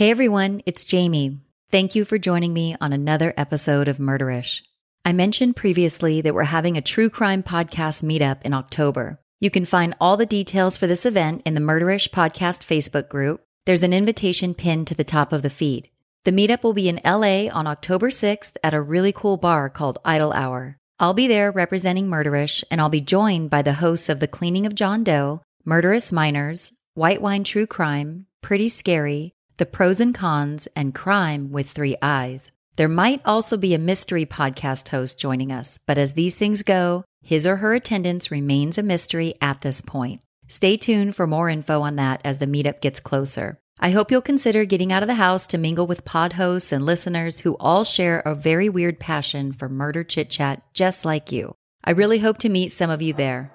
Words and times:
Hey 0.00 0.10
everyone, 0.10 0.62
it's 0.64 0.86
Jami. 0.86 1.40
Thank 1.70 1.94
you 1.94 2.06
for 2.06 2.16
joining 2.16 2.54
me 2.54 2.74
on 2.80 2.94
another 2.94 3.34
episode 3.36 3.86
of 3.86 3.98
Murderish. 3.98 4.62
I 5.04 5.12
mentioned 5.12 5.56
previously 5.56 6.22
that 6.22 6.32
we're 6.32 6.44
having 6.44 6.78
a 6.78 6.80
true 6.80 7.10
crime 7.10 7.42
podcast 7.42 8.02
meetup 8.02 8.40
in 8.40 8.54
October. 8.54 9.20
You 9.40 9.50
can 9.50 9.66
find 9.66 9.94
all 10.00 10.16
the 10.16 10.24
details 10.24 10.78
for 10.78 10.86
this 10.86 11.04
event 11.04 11.42
in 11.44 11.52
the 11.52 11.60
Murderish 11.60 12.08
Podcast 12.08 12.64
Facebook 12.64 13.10
group. 13.10 13.42
There's 13.66 13.82
an 13.82 13.92
invitation 13.92 14.54
pinned 14.54 14.86
to 14.86 14.94
the 14.94 15.04
top 15.04 15.34
of 15.34 15.42
the 15.42 15.50
feed. 15.50 15.90
The 16.24 16.32
meetup 16.32 16.62
will 16.62 16.72
be 16.72 16.88
in 16.88 17.02
LA 17.04 17.50
on 17.52 17.66
October 17.66 18.08
6th 18.08 18.56
at 18.64 18.72
a 18.72 18.80
really 18.80 19.12
cool 19.12 19.36
bar 19.36 19.68
called 19.68 19.98
Idle 20.02 20.32
Hour. 20.32 20.78
I'll 20.98 21.12
be 21.12 21.26
there 21.26 21.50
representing 21.50 22.06
Murderish, 22.06 22.64
and 22.70 22.80
I'll 22.80 22.88
be 22.88 23.02
joined 23.02 23.50
by 23.50 23.60
the 23.60 23.74
hosts 23.74 24.08
of 24.08 24.20
The 24.20 24.28
Cleaning 24.28 24.64
of 24.64 24.74
John 24.74 25.04
Doe, 25.04 25.42
Murderous 25.66 26.10
Minors, 26.10 26.72
White 26.94 27.20
Wine 27.20 27.44
True 27.44 27.66
Crime, 27.66 28.24
Pretty 28.40 28.68
Scary, 28.68 29.34
the 29.60 29.66
pros 29.66 30.00
and 30.00 30.14
cons, 30.14 30.66
and 30.74 30.94
crime 30.94 31.52
with 31.52 31.68
three 31.68 31.94
eyes. 32.00 32.50
There 32.76 32.88
might 32.88 33.20
also 33.26 33.58
be 33.58 33.74
a 33.74 33.78
mystery 33.78 34.24
podcast 34.24 34.88
host 34.88 35.20
joining 35.20 35.52
us, 35.52 35.78
but 35.86 35.98
as 35.98 36.14
these 36.14 36.34
things 36.34 36.62
go, 36.62 37.04
his 37.20 37.46
or 37.46 37.56
her 37.56 37.74
attendance 37.74 38.30
remains 38.30 38.78
a 38.78 38.82
mystery 38.82 39.34
at 39.42 39.60
this 39.60 39.82
point. 39.82 40.22
Stay 40.48 40.78
tuned 40.78 41.14
for 41.14 41.26
more 41.26 41.50
info 41.50 41.82
on 41.82 41.96
that 41.96 42.22
as 42.24 42.38
the 42.38 42.46
meetup 42.46 42.80
gets 42.80 43.00
closer. 43.00 43.58
I 43.78 43.90
hope 43.90 44.10
you'll 44.10 44.22
consider 44.22 44.64
getting 44.64 44.92
out 44.92 45.02
of 45.02 45.08
the 45.08 45.14
house 45.14 45.46
to 45.48 45.58
mingle 45.58 45.86
with 45.86 46.06
pod 46.06 46.32
hosts 46.32 46.72
and 46.72 46.86
listeners 46.86 47.40
who 47.40 47.58
all 47.60 47.84
share 47.84 48.20
a 48.20 48.34
very 48.34 48.70
weird 48.70 48.98
passion 48.98 49.52
for 49.52 49.68
murder 49.68 50.04
chit 50.04 50.30
chat 50.30 50.62
just 50.72 51.04
like 51.04 51.30
you. 51.30 51.54
I 51.84 51.90
really 51.90 52.20
hope 52.20 52.38
to 52.38 52.48
meet 52.48 52.72
some 52.72 52.88
of 52.88 53.02
you 53.02 53.12
there. 53.12 53.52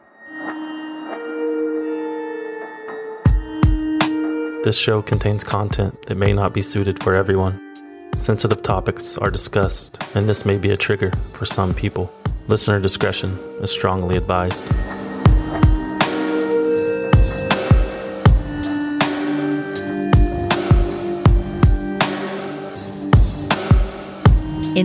This 4.66 4.80
show 4.80 5.04
contains 5.04 5.44
content 5.44 6.08
that 6.08 6.18
may 6.18 6.34
not 6.34 6.52
be 6.52 6.64
suited 6.64 7.04
for 7.04 7.14
everyone. 7.14 7.62
Sensitive 8.16 8.64
topics 8.64 9.16
are 9.16 9.30
discussed, 9.30 10.02
and 10.16 10.28
this 10.28 10.44
may 10.44 10.58
be 10.58 10.72
a 10.72 10.76
trigger 10.76 11.12
for 11.34 11.46
some 11.46 11.72
people. 11.72 12.12
Listener 12.48 12.80
discretion 12.80 13.38
is 13.62 13.70
strongly 13.70 14.18
advised. 14.18 14.66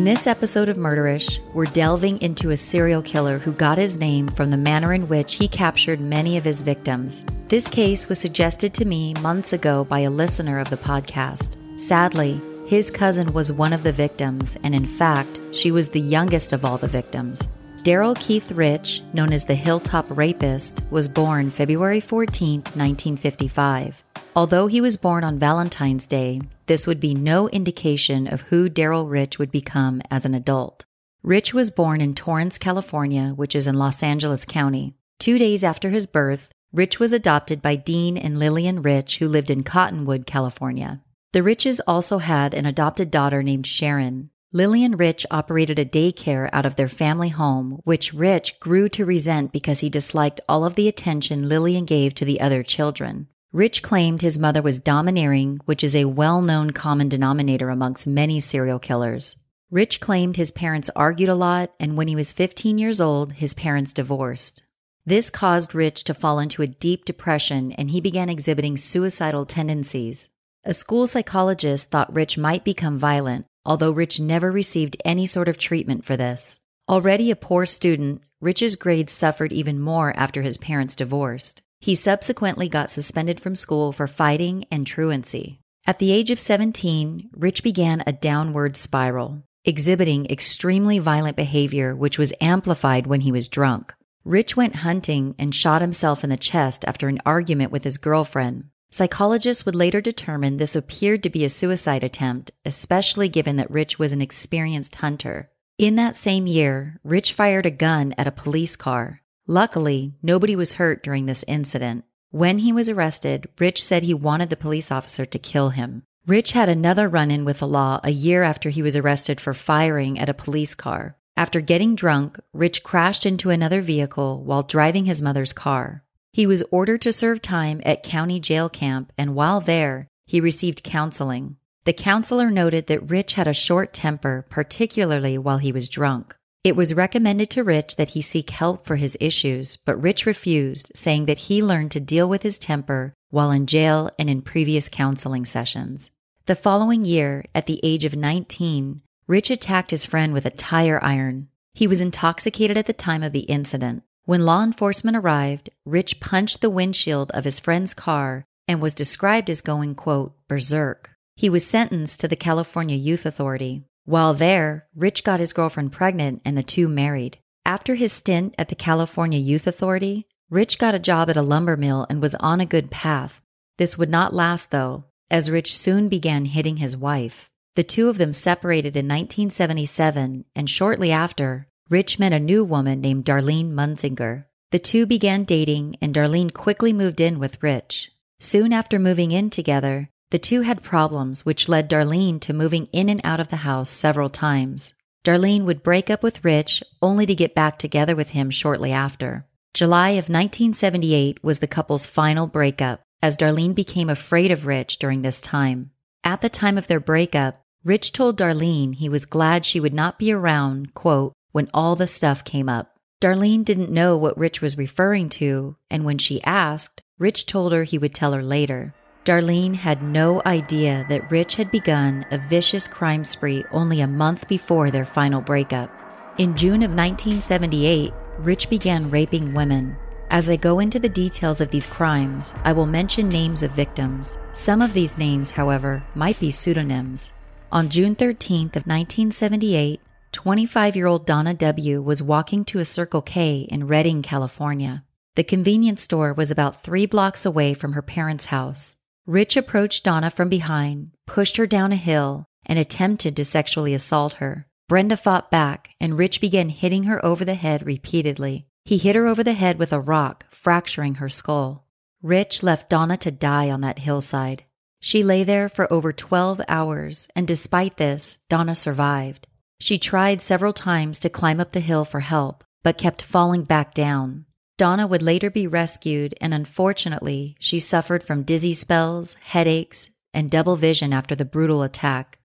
In 0.01 0.05
this 0.05 0.27
episode 0.27 0.71
of 0.71 0.79
Murderish, 0.79 1.41
we're 1.53 1.67
delving 1.67 2.23
into 2.23 2.49
a 2.49 2.57
serial 2.57 3.03
killer 3.03 3.37
who 3.39 3.53
got 3.53 3.77
his 3.77 3.99
name 3.99 4.29
from 4.29 4.51
the 4.51 4.57
manner 4.57 4.95
in 4.95 5.09
which 5.09 5.35
he 5.35 5.47
captured 5.47 6.01
many 6.01 6.39
of 6.39 6.45
his 6.45 6.63
victims. 6.63 7.23
This 7.49 7.69
case 7.69 8.09
was 8.09 8.19
suggested 8.19 8.73
to 8.73 8.87
me 8.87 9.13
months 9.21 9.53
ago 9.53 9.85
by 9.85 9.99
a 9.99 10.09
listener 10.09 10.59
of 10.59 10.71
the 10.71 10.79
podcast. 10.79 11.59
Sadly, 11.79 12.41
his 12.65 12.91
cousin 12.91 13.35
was 13.35 13.53
one 13.53 13.75
of 13.75 13.83
the 13.83 13.93
victims, 13.93 14.57
and 14.63 14.75
in 14.75 14.87
fact, 14.87 15.39
she 15.53 15.71
was 15.71 15.91
the 15.91 16.01
youngest 16.01 16.55
of 16.55 16.65
all 16.65 16.79
the 16.79 16.89
victims. 16.89 17.51
Darrell 17.83 18.15
Keith 18.15 18.53
Rich, 18.53 19.03
known 19.13 19.35
as 19.35 19.45
the 19.45 19.55
Hilltop 19.55 20.07
Rapist, 20.09 20.81
was 20.91 21.09
born 21.09 21.51
February 21.51 22.01
14, 22.01 22.61
1955. 22.61 24.03
Although 24.37 24.69
he 24.69 24.81
was 24.81 24.97
born 24.97 25.25
on 25.25 25.41
Valentine's 25.41 26.07
Day, 26.07 26.41
this 26.67 26.87
would 26.87 27.01
be 27.01 27.15
no 27.15 27.49
indication 27.49 28.29
of 28.29 28.43
who 28.43 28.69
Darrell 28.69 29.09
Rich 29.09 29.41
would 29.41 29.51
become 29.51 30.01
as 30.09 30.25
an 30.25 30.35
adult. 30.35 30.85
Rich 31.23 31.53
was 31.53 31.73
born 31.73 32.01
in 32.01 32.15
Torrance, 32.15 32.57
California, 32.57 33.33
which 33.35 33.57
is 33.57 33.67
in 33.67 33.75
Los 33.75 34.05
Angeles 34.05 34.45
County. 34.45 34.95
Two 35.19 35.37
days 35.37 35.65
after 35.65 35.91
his 35.91 36.07
birth, 36.07 36.49
Rich 36.73 37.01
was 37.01 37.13
adopted 37.13 37.61
by 37.61 37.75
Dean 37.75 38.17
and 38.17 38.39
Lillian 38.39 38.83
Rich, 38.83 39.19
who 39.19 39.27
lived 39.27 39.51
in 39.51 39.65
Cottonwood, 39.65 40.27
California. 40.27 41.03
The 41.33 41.43
Riches 41.43 41.81
also 41.87 42.19
had 42.19 42.55
an 42.55 42.67
adopted 42.67 43.11
daughter 43.11 43.43
named 43.43 43.67
Sharon. 43.67 44.31
Lillian 44.53 44.97
Rich 44.97 45.27
operated 45.31 45.79
a 45.79 45.85
daycare 45.85 46.49
out 46.53 46.67
of 46.67 46.77
their 46.77 46.89
family 46.89 47.29
home, 47.31 47.81
which 47.85 48.15
Rich 48.15 48.61
grew 48.61 48.89
to 48.91 49.05
resent 49.05 49.53
because 49.53 49.81
he 49.81 49.91
disliked 49.91 50.41
all 50.49 50.65
of 50.65 50.77
the 50.77 50.89
attention 50.89 51.49
Lillian 51.49 51.85
gave 51.85 52.15
to 52.15 52.25
the 52.25 52.41
other 52.41 52.63
children. 52.63 53.27
Rich 53.53 53.83
claimed 53.83 54.23
his 54.23 54.39
mother 54.39 54.63
was 54.63 54.79
domineering, 54.79 55.59
which 55.65 55.83
is 55.83 55.97
a 55.97 56.05
well 56.05 56.41
known 56.41 56.71
common 56.71 57.09
denominator 57.09 57.69
amongst 57.69 58.07
many 58.07 58.39
serial 58.39 58.79
killers. 58.79 59.35
Rich 59.73 59.99
claimed 59.99 60.37
his 60.37 60.53
parents 60.53 60.89
argued 60.95 61.29
a 61.29 61.35
lot, 61.35 61.73
and 61.81 61.97
when 61.97 62.07
he 62.07 62.15
was 62.15 62.33
15 62.33 62.79
years 62.79 63.01
old, 63.01 63.33
his 63.33 63.55
parents 63.55 63.93
divorced. 63.93 64.63
This 65.05 65.31
caused 65.31 65.75
Rich 65.75 66.05
to 66.05 66.15
fall 66.15 66.39
into 66.39 66.63
a 66.63 66.69
deep 66.69 67.05
depression 67.05 67.73
and 67.73 67.91
he 67.91 68.01
began 68.01 68.29
exhibiting 68.29 68.77
suicidal 68.77 69.47
tendencies. 69.47 70.29
A 70.63 70.73
school 70.73 71.09
psychologist 71.09 71.91
thought 71.91 72.15
Rich 72.15 72.39
might 72.39 72.65
become 72.65 72.99
violent, 72.99 73.47
although 73.65 73.91
Rich 73.91 74.21
never 74.21 74.53
received 74.53 74.97
any 75.05 75.27
sort 75.27 75.49
of 75.49 75.59
treatment 75.59 76.05
for 76.05 76.17
this. 76.17 76.61
Already 76.89 77.33
a 77.33 77.37
poor 77.37 77.67
student, 77.67 78.23
Rich's 78.41 78.77
grades 78.77 79.13
suffered 79.13 79.53
even 79.53 79.81
more 79.81 80.13
after 80.17 80.43
his 80.43 80.59
parents 80.59 80.95
divorced. 80.95 81.63
He 81.81 81.95
subsequently 81.95 82.69
got 82.69 82.91
suspended 82.91 83.41
from 83.41 83.57
school 83.57 83.91
for 83.91 84.07
fighting 84.07 84.67
and 84.71 84.87
truancy. 84.87 85.61
At 85.87 85.99
the 85.99 86.13
age 86.13 86.31
of 86.31 86.39
17, 86.39 87.31
Rich 87.33 87.63
began 87.63 88.03
a 88.07 88.13
downward 88.13 88.77
spiral, 88.77 89.45
exhibiting 89.65 90.27
extremely 90.27 90.99
violent 90.99 91.37
behavior, 91.37 91.97
which 91.97 92.19
was 92.19 92.35
amplified 92.39 93.07
when 93.07 93.23
he 93.23 93.33
was 93.33 93.49
drunk. 93.49 93.95
Rich 94.25 94.57
went 94.57 94.77
hunting 94.77 95.35
and 95.39 95.55
shot 95.55 95.81
himself 95.81 96.23
in 96.23 96.29
the 96.29 96.37
chest 96.37 96.85
after 96.87 97.09
an 97.09 97.23
argument 97.25 97.73
with 97.73 97.85
his 97.85 97.97
girlfriend. 97.97 98.65
Psychologists 98.91 99.65
would 99.65 99.75
later 99.75 100.03
determine 100.03 100.59
this 100.59 100.77
appeared 100.77 101.23
to 101.23 101.31
be 101.31 101.47
a 101.47 101.49
suicide 101.49 102.05
attempt, 102.05 102.51
especially 102.67 103.31
given 103.31 103.57
that 103.57 103.71
Rich 103.71 103.99
was 103.99 104.13
an 104.13 104.21
experienced 104.21 104.97
hunter. 104.97 105.51
In 105.79 105.97
that 105.97 106.17
same 106.17 106.47
year, 106.47 107.01
Rich 107.03 107.33
fired 107.33 107.65
a 107.65 107.71
gun 107.71 108.15
at 108.19 108.27
a 108.27 108.33
police 108.33 108.77
car. 108.77 109.23
Luckily, 109.47 110.15
nobody 110.23 110.55
was 110.55 110.75
hurt 110.75 111.03
during 111.03 111.27
this 111.27 111.45
incident. 111.49 112.05
When 112.31 112.59
he 112.59 112.73
was 112.73 112.89
arrested, 112.89 113.49
Rich 113.59 113.83
said 113.83 114.03
he 114.03 114.15
wanted 114.15 114.51
the 114.51 114.57
police 114.57 114.93
officer 114.93 115.25
to 115.27 115.39
kill 115.39 115.71
him. 115.71 116.05
Rich 116.27 116.53
had 116.53 116.69
another 116.69 117.09
run 117.09 117.31
in 117.31 117.45
with 117.45 117.59
the 117.59 117.67
law 117.67 117.99
a 118.05 118.11
year 118.11 118.43
after 118.43 118.71
he 118.71 118.83
was 118.83 118.97
arrested 118.97 119.41
for 119.41 119.55
firing 119.55 120.19
at 120.19 120.29
a 120.29 120.35
police 120.35 120.75
car. 120.75 121.17
After 121.37 121.61
getting 121.61 121.95
drunk, 121.95 122.39
Rich 122.53 122.83
crashed 122.83 123.25
into 123.25 123.51
another 123.51 123.81
vehicle 123.81 124.45
while 124.45 124.63
driving 124.63 125.07
his 125.07 125.23
mother's 125.23 125.53
car. 125.53 126.05
He 126.33 126.47
was 126.47 126.63
ordered 126.71 127.03
to 127.03 127.13
serve 127.13 127.43
time 127.43 127.81
at 127.85 128.03
county 128.03 128.39
jail 128.39 128.69
camp, 128.69 129.13
and 129.19 129.35
while 129.35 129.61
there, 129.61 130.07
he 130.27 130.41
received 130.41 130.85
counseling. 130.85 131.57
The 131.85 131.93
counselor 131.93 132.51
noted 132.51 132.87
that 132.87 133.11
Rich 133.11 133.33
had 133.33 133.49
a 133.49 133.55
short 133.55 133.93
temper, 133.93 134.45
particularly 134.51 135.39
while 135.39 135.59
he 135.59 135.73
was 135.73 135.89
drunk. 135.89 136.37
It 136.63 136.77
was 136.77 136.93
recommended 136.93 137.49
to 137.51 137.65
Rich 137.65 137.97
that 137.97 138.11
he 138.11 138.21
seek 138.21 138.51
help 138.51 138.85
for 138.85 138.97
his 138.97 139.17
issues, 139.19 139.77
but 139.77 140.01
Rich 140.01 140.27
refused, 140.27 140.93
saying 140.95 141.25
that 141.25 141.49
he 141.49 141.63
learned 141.63 141.91
to 141.93 142.01
deal 142.01 142.29
with 142.29 142.43
his 142.43 142.59
temper 142.59 143.15
while 143.31 143.51
in 143.51 143.67
jail 143.67 144.11
and 144.19 144.29
in 144.29 144.43
previous 144.43 144.91
counseling 144.91 145.47
sessions. 145.47 146.11
The 146.45 146.55
following 146.55 147.07
year, 147.07 147.45
at 147.55 147.67
the 147.67 147.81
age 147.83 148.05
of 148.05 148.15
19, 148.15 149.01
Rich 149.27 149.49
attacked 149.49 149.91
his 149.91 150.05
friend 150.05 150.35
with 150.35 150.45
a 150.45 150.51
tire 150.51 151.03
iron. 151.03 151.49
He 151.73 151.87
was 151.87 152.01
intoxicated 152.01 152.77
at 152.77 152.87
the 152.87 152.93
time 152.93 153.23
of 153.23 153.33
the 153.33 153.41
incident. 153.41 154.03
When 154.27 154.45
law 154.45 154.63
enforcement 154.63 155.17
arrived, 155.17 155.71
Rich 155.87 156.21
punched 156.21 156.61
the 156.61 156.69
windshield 156.69 157.31
of 157.31 157.45
his 157.45 157.59
friend's 157.59 157.95
car 157.95 158.45
and 158.69 158.83
was 158.83 158.93
described 158.93 159.49
as 159.49 159.63
going, 159.63 159.95
quote, 159.95 160.35
berserk. 160.47 161.11
He 161.37 161.49
was 161.49 161.65
sentenced 161.65 162.21
to 162.21 162.29
the 162.29 162.37
California 162.37 162.97
Youth 162.97 163.25
Authority. 163.25 163.85
While 164.05 164.35
there, 164.35 164.87
Rich 164.95 165.25
got 165.25 165.41
his 165.41 165.53
girlfriend 165.53 165.93
pregnant 165.93 166.43
and 166.45 166.57
the 166.57 166.63
two 166.63 166.89
married. 166.89 167.39
After 167.65 167.95
his 167.95 168.13
stint 168.13 168.55
at 168.59 168.69
the 168.69 168.75
California 168.75 169.39
Youth 169.39 169.67
Authority, 169.67 170.27
Rich 170.49 170.79
got 170.79 170.95
a 170.95 170.99
job 170.99 171.31
at 171.31 171.37
a 171.37 171.43
lumber 171.43 171.77
mill 171.77 172.07
and 172.11 172.21
was 172.21 172.35
on 172.37 172.61
a 172.61 172.67
good 172.67 172.91
path. 172.91 173.41
This 173.79 173.97
would 173.97 174.11
not 174.11 174.35
last, 174.35 174.71
though, 174.71 175.05
as 175.31 175.51
Rich 175.51 175.77
soon 175.77 176.09
began 176.09 176.47
hitting 176.47 176.79
his 176.79 176.97
wife. 176.97 177.51
The 177.77 177.85
two 177.85 178.09
of 178.09 178.19
them 178.19 178.33
separated 178.33 178.97
in 178.97 179.07
1977, 179.07 180.45
and 180.57 180.69
shortly 180.69 181.13
after, 181.13 181.69
Rich 181.89 182.19
met 182.19 182.33
a 182.33 182.41
new 182.41 182.65
woman 182.65 183.01
named 183.01 183.25
Darlene 183.25 183.73
Munzinger. 183.73 184.47
The 184.73 184.79
two 184.79 185.07
began 185.07 185.45
dating, 185.45 185.97
and 186.01 186.13
Darlene 186.13 186.53
quickly 186.53 186.93
moved 186.93 187.21
in 187.21 187.39
with 187.39 187.63
Rich. 187.63 188.11
Soon 188.41 188.73
after 188.73 188.99
moving 188.99 189.33
in 189.33 189.51
together, 189.51 190.10
the 190.31 190.39
two 190.39 190.63
had 190.63 190.83
problems, 190.83 191.45
which 191.45 191.69
led 191.69 191.91
Darlene 191.91 192.41
to 192.41 192.53
moving 192.53 192.87
in 192.93 193.09
and 193.09 193.21
out 193.25 193.41
of 193.41 193.49
the 193.49 193.57
house 193.57 193.91
several 193.91 194.31
times. 194.31 194.95
Darlene 195.25 195.65
would 195.65 195.83
break 195.83 196.09
up 196.09 196.23
with 196.23 196.45
Rich 196.45 196.83
only 197.03 197.27
to 197.27 197.35
get 197.35 197.55
back 197.55 197.79
together 197.79 198.17
with 198.17 198.31
him 198.31 198.49
shortly 198.51 198.93
after. 198.93 199.47
July 199.75 200.11
of 200.11 200.29
1978 200.29 201.45
was 201.45 201.59
the 201.59 201.67
couple's 201.67 202.07
final 202.07 202.47
breakup, 202.47 203.03
as 203.23 203.37
Darlene 203.37 203.75
became 203.75 204.09
afraid 204.09 204.51
of 204.51 204.67
Rich 204.67 204.99
during 204.99 205.23
this 205.23 205.41
time. 205.41 205.91
At 206.25 206.41
the 206.41 206.49
time 206.49 206.79
of 206.79 206.87
their 206.87 207.01
breakup, 207.01 207.57
Rich 207.85 208.13
told 208.13 208.39
Darlene 208.39 208.95
he 208.95 209.09
was 209.09 209.27
glad 209.27 209.65
she 209.65 209.81
would 209.81 209.95
not 209.95 210.19
be 210.19 210.33
around, 210.33 210.95
quote, 210.95 211.33
when 211.53 211.69
all 211.75 211.97
the 211.97 212.07
stuff 212.07 212.45
came 212.45 212.69
up. 212.69 212.97
Darlene 213.21 213.65
didn't 213.65 213.91
know 213.91 214.17
what 214.17 214.39
Rich 214.39 214.61
was 214.61 214.79
referring 214.79 215.29
to, 215.31 215.77
and 215.91 216.05
when 216.05 216.19
she 216.19 216.43
asked, 216.45 217.03
Rich 217.19 217.47
told 217.47 217.73
her 217.73 217.85
he 217.85 217.99
would 217.99 218.15
tell 218.15 218.33
her 218.33 218.43
later. 218.43 218.95
Darlene 219.25 219.75
had 219.75 220.03
no 220.03 220.41
idea 220.47 221.05
that 221.11 221.31
Rich 221.31 221.57
had 221.57 221.71
begun 221.71 222.25
a 222.31 222.39
vicious 222.39 222.89
crime 222.89 223.23
spree 223.23 223.65
only 223.71 224.01
a 224.01 224.09
month 224.09 224.49
before 224.49 224.91
their 224.91 225.05
final 225.05 225.43
breakup. 225.43 225.91
In 226.39 226.57
June 226.57 226.83
of 226.83 226.91
1978, 226.91 228.15
Rich 228.39 228.71
began 228.71 229.11
raping 229.11 229.53
women. 229.53 229.97
As 230.31 230.49
I 230.49 230.57
go 230.57 230.79
into 230.79 230.99
the 230.99 231.09
details 231.09 231.61
of 231.61 231.71
these 231.71 231.87
crimes, 231.87 232.55
I 232.65 232.73
will 232.73 232.87
mention 232.87 233.29
names 233.29 233.63
of 233.63 233.73
victims. 233.73 234.39
Some 234.55 234.81
of 234.81 234.95
these 234.95 235.19
names, 235.19 235.51
however, 235.51 236.03
might 236.15 236.41
be 236.41 236.51
pseudonyms. 236.51 237.33
On 237.71 237.91
June 237.91 238.17
13th 238.17 238.77
of 238.77 238.87
1978, 238.87 240.01
25-year-old 240.33 241.27
Donna 241.27 241.53
W. 241.53 242.01
was 242.01 242.23
walking 242.23 242.65
to 242.65 242.79
a 242.79 242.85
Circle 242.87 243.23
K 243.23 243.67
in 243.71 243.87
Redding, 243.87 244.23
California. 244.23 245.05
The 245.35 245.45
convenience 245.45 246.03
store 246.03 246.33
was 246.33 246.51
about 246.51 246.83
three 246.83 247.05
blocks 247.05 247.45
away 247.45 247.75
from 247.75 247.93
her 247.93 248.03
parents' 248.03 248.47
house. 248.47 248.97
Rich 249.31 249.57
approached 249.57 250.03
Donna 250.03 250.29
from 250.29 250.49
behind, 250.49 251.13
pushed 251.25 251.57
her 251.57 251.65
down 251.65 251.93
a 251.93 252.07
hill, 252.11 252.47
and 252.67 252.81
attempted 252.81 253.37
to 253.37 253.45
sexually 253.45 253.95
assault 253.95 254.33
her. 254.43 254.67
Brenda 254.89 255.17
fought 255.17 255.53
back, 255.53 255.91
and 256.01 256.19
Rich 256.19 256.41
began 256.41 256.69
hitting 256.69 257.05
her 257.05 257.25
over 257.25 257.45
the 257.45 257.55
head 257.55 257.87
repeatedly. 257.87 258.67
He 258.85 258.99
hit 258.99 259.15
her 259.15 259.29
over 259.29 259.45
the 259.45 259.53
head 259.53 259.79
with 259.79 259.93
a 259.93 260.01
rock, 260.01 260.47
fracturing 260.51 261.15
her 261.17 261.29
skull. 261.29 261.87
Rich 262.21 262.65
left 262.65 262.91
Donna 262.91 263.17
to 263.19 263.31
die 263.31 263.71
on 263.71 263.83
that 263.83 264.01
hillside. 264.01 264.65
She 264.99 265.23
lay 265.23 265.45
there 265.45 265.69
for 265.69 265.93
over 265.93 266.13
12 266.13 266.63
hours, 266.67 267.29
and 267.37 267.47
despite 267.47 267.99
this, 267.99 268.41
Donna 268.49 268.75
survived. 268.75 269.47
She 269.79 269.97
tried 269.97 270.43
several 270.43 270.73
times 270.73 271.21
to 271.21 271.31
climb 271.31 271.61
up 271.61 271.71
the 271.71 271.79
hill 271.79 272.05
for 272.05 272.19
help, 272.19 272.65
but 272.83 272.99
kept 272.99 273.23
falling 273.23 273.63
back 273.63 273.95
down. 273.95 274.47
Donna 274.81 275.07
would 275.07 275.21
later 275.21 275.51
be 275.51 275.67
rescued, 275.67 276.35
and 276.41 276.55
unfortunately, 276.55 277.55
she 277.61 277.79
suffered 277.79 278.23
from 278.23 278.45
dizzy 278.45 278.73
spells, 278.73 279.35
headaches, 279.35 280.09
and 280.33 280.51
double 280.51 280.75
vision 280.75 281.13
after 281.13 281.35
the 281.35 281.45
brutal 281.45 281.83
attack. 281.83 282.39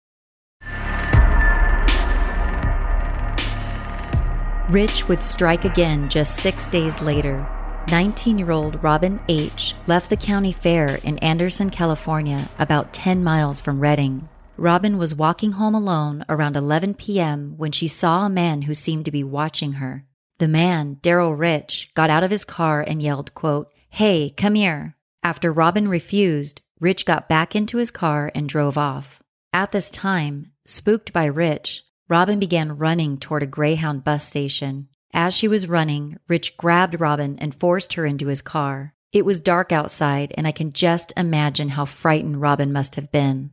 Rich 4.70 5.08
would 5.08 5.24
strike 5.24 5.64
again 5.64 6.10
just 6.10 6.36
six 6.36 6.68
days 6.68 7.02
later. 7.02 7.48
19 7.88 8.38
year 8.38 8.52
old 8.52 8.84
Robin 8.84 9.22
H. 9.30 9.74
left 9.88 10.10
the 10.10 10.18
county 10.18 10.52
fair 10.52 10.96
in 10.96 11.18
Anderson, 11.20 11.70
California, 11.70 12.50
about 12.60 12.92
10 12.92 13.24
miles 13.24 13.62
from 13.62 13.80
Redding. 13.80 14.28
Robin 14.58 14.98
was 14.98 15.16
walking 15.16 15.54
home 15.54 15.74
alone 15.74 16.26
around 16.28 16.58
11 16.58 16.96
p.m. 16.96 17.54
when 17.56 17.72
she 17.72 17.88
saw 17.88 18.26
a 18.26 18.30
man 18.30 18.64
who 18.64 18.74
seemed 18.74 19.06
to 19.06 19.12
be 19.12 19.24
watching 19.24 19.74
her. 19.80 20.06
The 20.38 20.48
man, 20.48 20.98
Darrell 21.02 21.36
Rich, 21.36 21.92
got 21.94 22.10
out 22.10 22.24
of 22.24 22.32
his 22.32 22.44
car 22.44 22.82
and 22.82 23.02
yelled, 23.02 23.34
quote, 23.34 23.72
Hey, 23.90 24.34
come 24.36 24.56
here. 24.56 24.96
After 25.24 25.52
Robin 25.52 25.88
refused, 25.88 26.62
Rich 26.80 27.06
got 27.06 27.30
back 27.30 27.56
into 27.56 27.78
his 27.78 27.90
car 27.90 28.32
and 28.36 28.50
drove 28.50 28.78
off. 28.78 29.24
At 29.54 29.72
this 29.72 29.90
time, 29.90 30.52
spooked 30.66 31.14
by 31.14 31.26
Rich, 31.26 31.84
Robin 32.10 32.38
began 32.38 32.78
running 32.78 33.18
toward 33.18 33.44
a 33.44 33.48
Greyhound 33.48 34.04
bus 34.04 34.26
station. 34.26 34.90
As 35.14 35.34
she 35.34 35.48
was 35.48 35.70
running, 35.70 36.18
Rich 36.28 36.58
grabbed 36.58 37.00
Robin 37.00 37.40
and 37.40 37.56
forced 37.56 37.94
her 37.94 38.06
into 38.06 38.28
his 38.28 38.42
car. 38.42 38.94
It 39.14 39.24
was 39.24 39.40
dark 39.40 39.72
outside, 39.72 40.34
and 40.38 40.46
I 40.46 40.52
can 40.52 40.74
just 40.74 41.14
imagine 41.16 41.70
how 41.70 41.86
frightened 41.86 42.42
Robin 42.42 42.74
must 42.74 42.96
have 42.96 43.14
been. 43.14 43.52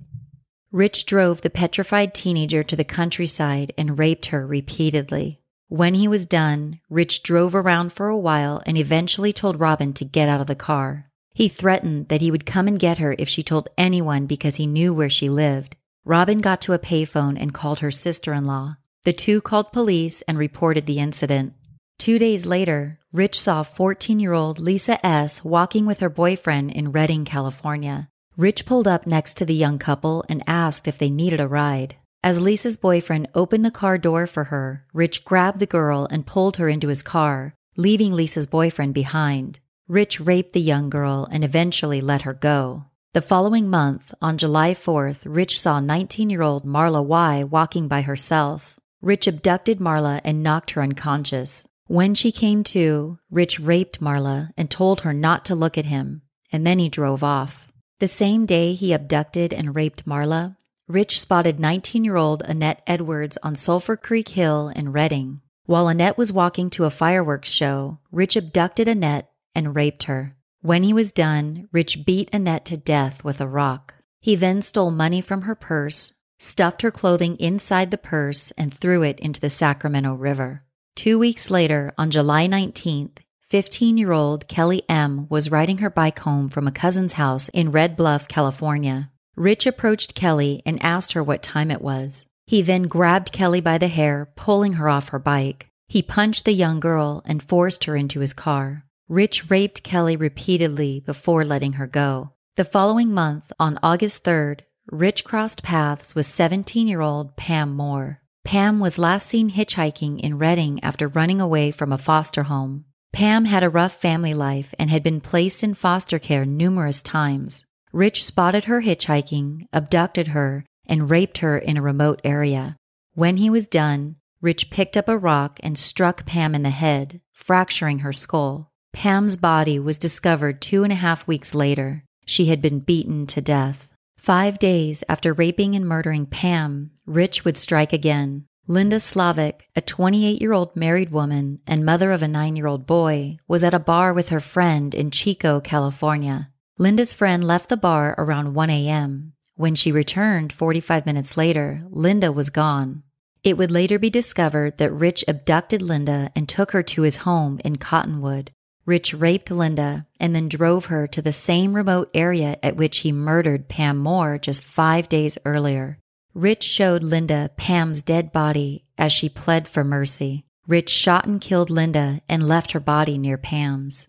Rich 0.73 1.07
drove 1.07 1.43
the 1.43 1.51
petrified 1.51 2.15
teenager 2.15 2.65
to 2.65 2.75
the 2.75 2.83
countryside 2.85 3.73
and 3.79 3.99
raped 3.99 4.27
her 4.27 4.45
repeatedly. 4.45 5.42
When 5.73 5.95
he 5.95 6.07
was 6.07 6.27
done, 6.27 6.81
Rich 6.91 7.23
drove 7.23 7.55
around 7.55 7.95
for 7.95 8.09
a 8.09 8.19
while 8.19 8.63
and 8.67 8.77
eventually 8.77 9.33
told 9.33 9.59
Robin 9.59 9.95
to 9.95 10.05
get 10.05 10.29
out 10.29 10.43
of 10.43 10.47
the 10.47 10.55
car. 10.55 11.09
He 11.33 11.49
threatened 11.49 12.09
that 12.09 12.21
he 12.21 12.31
would 12.31 12.45
come 12.45 12.69
and 12.69 12.79
get 12.79 12.99
her 12.99 13.17
if 13.19 13.27
she 13.27 13.43
told 13.43 13.71
anyone 13.79 14.27
because 14.27 14.57
he 14.57 14.67
knew 14.67 14.93
where 14.93 15.09
she 15.09 15.31
lived. 15.31 15.77
Robin 16.05 16.43
got 16.43 16.61
to 16.61 16.75
a 16.75 16.79
payphone 16.79 17.41
and 17.41 17.55
called 17.55 17.79
her 17.79 17.91
sister 17.91 18.35
in 18.35 18.45
law. 18.45 18.77
The 19.05 19.15
two 19.15 19.41
called 19.41 19.73
police 19.73 20.21
and 20.29 20.37
reported 20.37 20.85
the 20.85 20.99
incident. 20.99 21.55
Two 21.99 22.19
days 22.19 22.45
later, 22.45 22.99
Rich 23.11 23.41
saw 23.41 23.63
14 23.63 24.21
year 24.21 24.35
old 24.35 24.59
Lisa 24.59 25.05
S. 25.07 25.43
walking 25.43 25.87
with 25.87 26.01
her 26.01 26.11
boyfriend 26.11 26.73
in 26.73 26.93
Redding, 26.93 27.25
California. 27.25 28.11
Rich 28.37 28.67
pulled 28.67 28.87
up 28.87 29.07
next 29.07 29.39
to 29.39 29.47
the 29.47 29.55
young 29.55 29.79
couple 29.79 30.23
and 30.29 30.45
asked 30.47 30.87
if 30.87 30.99
they 30.99 31.09
needed 31.09 31.41
a 31.41 31.49
ride. 31.49 31.97
As 32.25 32.41
Lisa's 32.41 32.77
boyfriend 32.77 33.27
opened 33.35 33.65
the 33.65 33.73
car 33.73 33.99
door 33.99 34.29
for 34.29 34.45
her, 34.45 34.87
Rich 34.93 35.25
grabbed 35.25 35.59
the 35.59 35.67
girl 35.67 36.07
and 36.09 36.25
pulled 36.25 36.57
her 36.57 36.69
into 36.69 36.87
his 36.87 37.03
car, 37.03 37.55
leaving 37.77 38.13
Lisa's 38.13 38.47
boyfriend 38.47 38.95
behind. 38.95 39.59
Rich 39.89 40.21
raped 40.21 40.53
the 40.53 40.61
young 40.61 40.89
girl 40.89 41.27
and 41.33 41.43
eventually 41.43 42.01
let 42.01 42.23
her 42.23 42.33
go. 42.33 42.85
The 43.13 43.23
following 43.23 43.69
month, 43.69 44.15
on 44.23 44.39
July 44.39 44.73
4th, 44.73 45.19
Rich 45.25 45.59
saw 45.61 45.81
19 45.81 46.31
year 46.31 46.43
old 46.43 46.65
Marla 46.65 47.05
Y 47.05 47.43
walking 47.43 47.89
by 47.89 48.03
herself. 48.03 48.79
Rich 49.01 49.27
abducted 49.27 49.81
Marla 49.81 50.21
and 50.23 50.45
knocked 50.45 50.71
her 50.71 50.83
unconscious. 50.83 51.67
When 51.89 52.15
she 52.15 52.31
came 52.31 52.63
to, 52.65 53.19
Rich 53.33 53.59
raped 53.59 54.01
Marla 54.01 54.51
and 54.57 54.71
told 54.71 55.01
her 55.01 55.13
not 55.13 55.45
to 55.47 55.57
look 55.57 55.77
at 55.77 55.87
him, 55.87 56.23
and 56.53 56.65
then 56.65 56.79
he 56.79 56.89
drove 56.89 57.25
off. 57.25 57.67
The 57.99 58.07
same 58.07 58.47
day 58.47 58.75
he 58.75 58.93
abducted 58.93 59.53
and 59.53 59.75
raped 59.75 60.07
Marla, 60.07 60.57
Rich 60.93 61.21
spotted 61.21 61.59
19 61.59 62.05
year 62.05 62.17
old 62.17 62.43
Annette 62.43 62.83
Edwards 62.87 63.39
on 63.43 63.57
Sulphur 63.57 63.97
Creek 63.97 64.29
Hill 64.29 64.69
in 64.77 64.93
Redding. 64.93 65.41
While 65.65 65.89
Annette 65.89 66.19
was 66.19 66.35
walking 66.35 66.69
to 66.69 66.85
a 66.85 66.91
fireworks 66.91 67.49
show, 67.49 67.99
Rich 68.11 68.37
abducted 68.37 68.89
Annette 68.89 69.31
and 69.55 69.75
raped 69.75 70.03
her. 70.03 70.37
When 70.61 70.83
he 70.83 70.93
was 70.93 71.11
done, 71.11 71.67
Rich 71.73 72.05
beat 72.05 72.29
Annette 72.31 72.67
to 72.67 72.77
death 72.77 73.25
with 73.25 73.41
a 73.41 73.49
rock. 73.49 73.95
He 74.21 74.37
then 74.37 74.61
stole 74.61 74.91
money 74.91 75.23
from 75.23 75.43
her 75.43 75.55
purse, 75.55 76.13
stuffed 76.39 76.83
her 76.83 76.91
clothing 76.91 77.39
inside 77.39 77.91
the 77.91 77.97
purse, 77.97 78.51
and 78.59 78.75
threw 78.75 79.03
it 79.03 79.19
into 79.19 79.41
the 79.41 79.49
Sacramento 79.49 80.13
River. 80.13 80.63
Two 80.95 81.19
weeks 81.19 81.51
later, 81.51 81.95
on 81.97 82.11
July 82.11 82.47
19th, 82.47 83.17
15 83.49 83.97
year 83.97 84.13
old 84.13 84.47
Kelly 84.47 84.83
M. 84.91 85.27
was 85.31 85.51
riding 85.51 85.79
her 85.79 85.89
bike 85.89 86.19
home 86.19 86.51
from 86.51 86.67
a 86.69 86.73
cousin's 86.73 87.15
house 87.15 87.49
in 87.49 87.73
Red 87.73 87.97
Bluff, 87.97 88.29
California. 88.29 89.11
Rich 89.37 89.67
approached 89.67 90.15
Kelly 90.15 90.63
and 90.67 90.83
asked 90.83 91.13
her 91.13 91.23
what 91.23 91.43
time 91.43 91.71
it 91.71 91.81
was. 91.83 92.27
He 92.47 92.63
then 92.63 92.83
grabbed 92.83 93.33
Kelly 93.33 93.61
by 93.61 93.79
the 93.79 93.89
hair, 93.89 94.31
pulling 94.37 94.75
her 94.75 94.89
off 94.89 95.09
her 95.09 95.19
bike. 95.19 95.69
He 95.89 96.03
punched 96.03 96.45
the 96.45 96.53
young 96.53 96.81
girl 96.81 97.23
and 97.25 97.43
forced 97.43 97.85
her 97.85 97.97
into 97.97 98.21
his 98.21 98.33
car. 98.33 98.85
Rich 99.09 99.51
raped 99.51 99.83
Kelly 99.83 100.17
repeatedly 100.17 101.01
before 101.01 101.45
letting 101.45 101.75
her 101.75 101.87
go. 101.87 102.33
The 102.57 102.65
following 102.65 103.13
month, 103.13 103.53
on 103.59 103.79
August 103.83 104.25
3rd, 104.25 104.61
Rich 104.91 105.25
crossed 105.25 105.63
paths 105.63 106.15
with 106.15 106.27
17 106.27 106.87
year 106.89 107.01
old 107.01 107.37
Pam 107.37 107.75
Moore. 107.75 108.21
Pam 108.45 108.81
was 108.81 108.99
last 108.99 109.27
seen 109.29 109.51
hitchhiking 109.51 110.21
in 110.21 110.39
Redding 110.39 110.83
after 110.83 111.09
running 111.09 111.41
away 111.41 111.71
from 111.71 111.93
a 111.93 111.99
foster 111.99 112.45
home. 112.45 112.85
Pam 113.13 113.45
had 113.45 113.63
a 113.63 113.71
rough 113.71 113.95
family 113.95 114.35
life 114.35 114.75
and 114.79 114.91
had 114.91 115.03
been 115.03 115.21
placed 115.21 115.63
in 115.63 115.75
foster 115.75 116.19
care 116.19 116.45
numerous 116.45 117.01
times. 117.01 117.65
Rich 117.93 118.25
spotted 118.25 118.65
her 118.65 118.81
hitchhiking, 118.81 119.67
abducted 119.73 120.29
her, 120.29 120.65
and 120.87 121.11
raped 121.11 121.39
her 121.39 121.59
in 121.59 121.77
a 121.77 121.83
remote 121.83 122.21
area. 122.25 122.77
When 123.15 123.37
he 123.37 123.51
was 123.51 123.67
done, 123.67 124.17
Rich 124.41 124.71
picked 124.71 124.97
up 124.97 125.09
a 125.09 125.19
rock 125.19 125.61
and 125.63 125.79
struck 125.79 126.25
Pam 126.25 126.55
in 126.55 126.63
the 126.63 126.71
head, 126.71 127.21
fracturing 127.33 128.01
her 128.01 128.13
skull. 128.13 128.71
Pam's 128.93 129.37
body 129.37 129.79
was 129.79 129.99
discovered 129.99 130.61
two 130.61 130.85
and 130.85 130.93
a 130.93 130.97
half 130.97 131.27
weeks 131.27 131.55
later. 131.55 132.05
She 132.25 132.47
had 132.47 132.63
been 132.63 132.81
beaten 132.81 133.27
to 133.29 133.41
death. 133.41 133.89
Five 134.17 134.59
days 134.59 135.05
after 135.09 135.33
raping 135.33 135.75
and 135.75 135.87
murdering 135.87 136.27
Pam, 136.27 136.93
Rich 137.07 137.45
would 137.45 137.57
strike 137.57 137.93
again. 137.93 138.47
Linda 138.69 139.01
Slavic, 139.01 139.69
a 139.75 139.81
28 139.81 140.41
year 140.41 140.53
old 140.53 140.77
married 140.77 141.11
woman 141.11 141.61
and 141.67 141.85
mother 141.85 142.13
of 142.13 142.23
a 142.23 142.29
nine 142.29 142.55
year 142.55 142.69
old 142.69 142.87
boy, 142.87 143.37
was 143.49 143.65
at 143.65 143.75
a 143.75 143.81
bar 143.81 144.15
with 144.15 144.29
her 144.29 144.41
friend 144.41 144.95
in 144.95 145.11
Chico, 145.11 145.61
California. 145.61 146.52
Linda's 146.79 147.13
friend 147.13 147.45
left 147.45 147.69
the 147.69 147.77
bar 147.77 148.15
around 148.17 148.55
1 148.55 148.71
a.m. 148.71 149.35
When 149.57 149.75
she 149.75 149.93
returned 149.93 150.55
45 150.55 151.05
minutes 151.05 151.37
later, 151.37 151.85
Linda 151.91 152.33
was 152.33 152.49
gone. 152.49 153.03
It 153.45 153.59
would 153.59 153.71
later 153.71 153.99
be 153.99 154.09
discovered 154.09 154.79
that 154.79 154.93
Rich 154.93 155.23
abducted 155.29 155.83
Linda 155.83 156.33
and 156.35 156.49
took 156.49 156.71
her 156.71 156.83
to 156.85 157.03
his 157.03 157.19
home 157.19 157.61
in 157.63 157.77
Cottonwood. 157.77 158.53
Rich 158.87 159.13
raped 159.13 159.51
Linda 159.51 160.07
and 160.19 160.35
then 160.35 160.49
drove 160.49 160.87
her 160.87 161.07
to 161.09 161.21
the 161.21 161.33
same 161.33 161.75
remote 161.75 162.11
area 162.15 162.59
at 162.63 162.77
which 162.77 162.99
he 163.01 163.13
murdered 163.13 163.69
Pam 163.69 163.99
Moore 163.99 164.39
just 164.39 164.65
five 164.65 165.09
days 165.09 165.37
earlier. 165.45 165.99
Rich 166.35 166.63
showed 166.63 167.03
Linda 167.03 167.51
Pam's 167.57 168.03
dead 168.03 168.33
body 168.33 168.87
as 168.97 169.13
she 169.13 169.29
pled 169.29 169.69
for 169.69 169.85
mercy. 169.85 170.47
Rich 170.67 170.89
shot 170.89 171.27
and 171.27 171.41
killed 171.41 171.69
Linda 171.69 172.23
and 172.29 172.43
left 172.43 172.73
her 172.73 172.81
body 172.81 173.19
near 173.19 173.37
Pam's. 173.37 174.09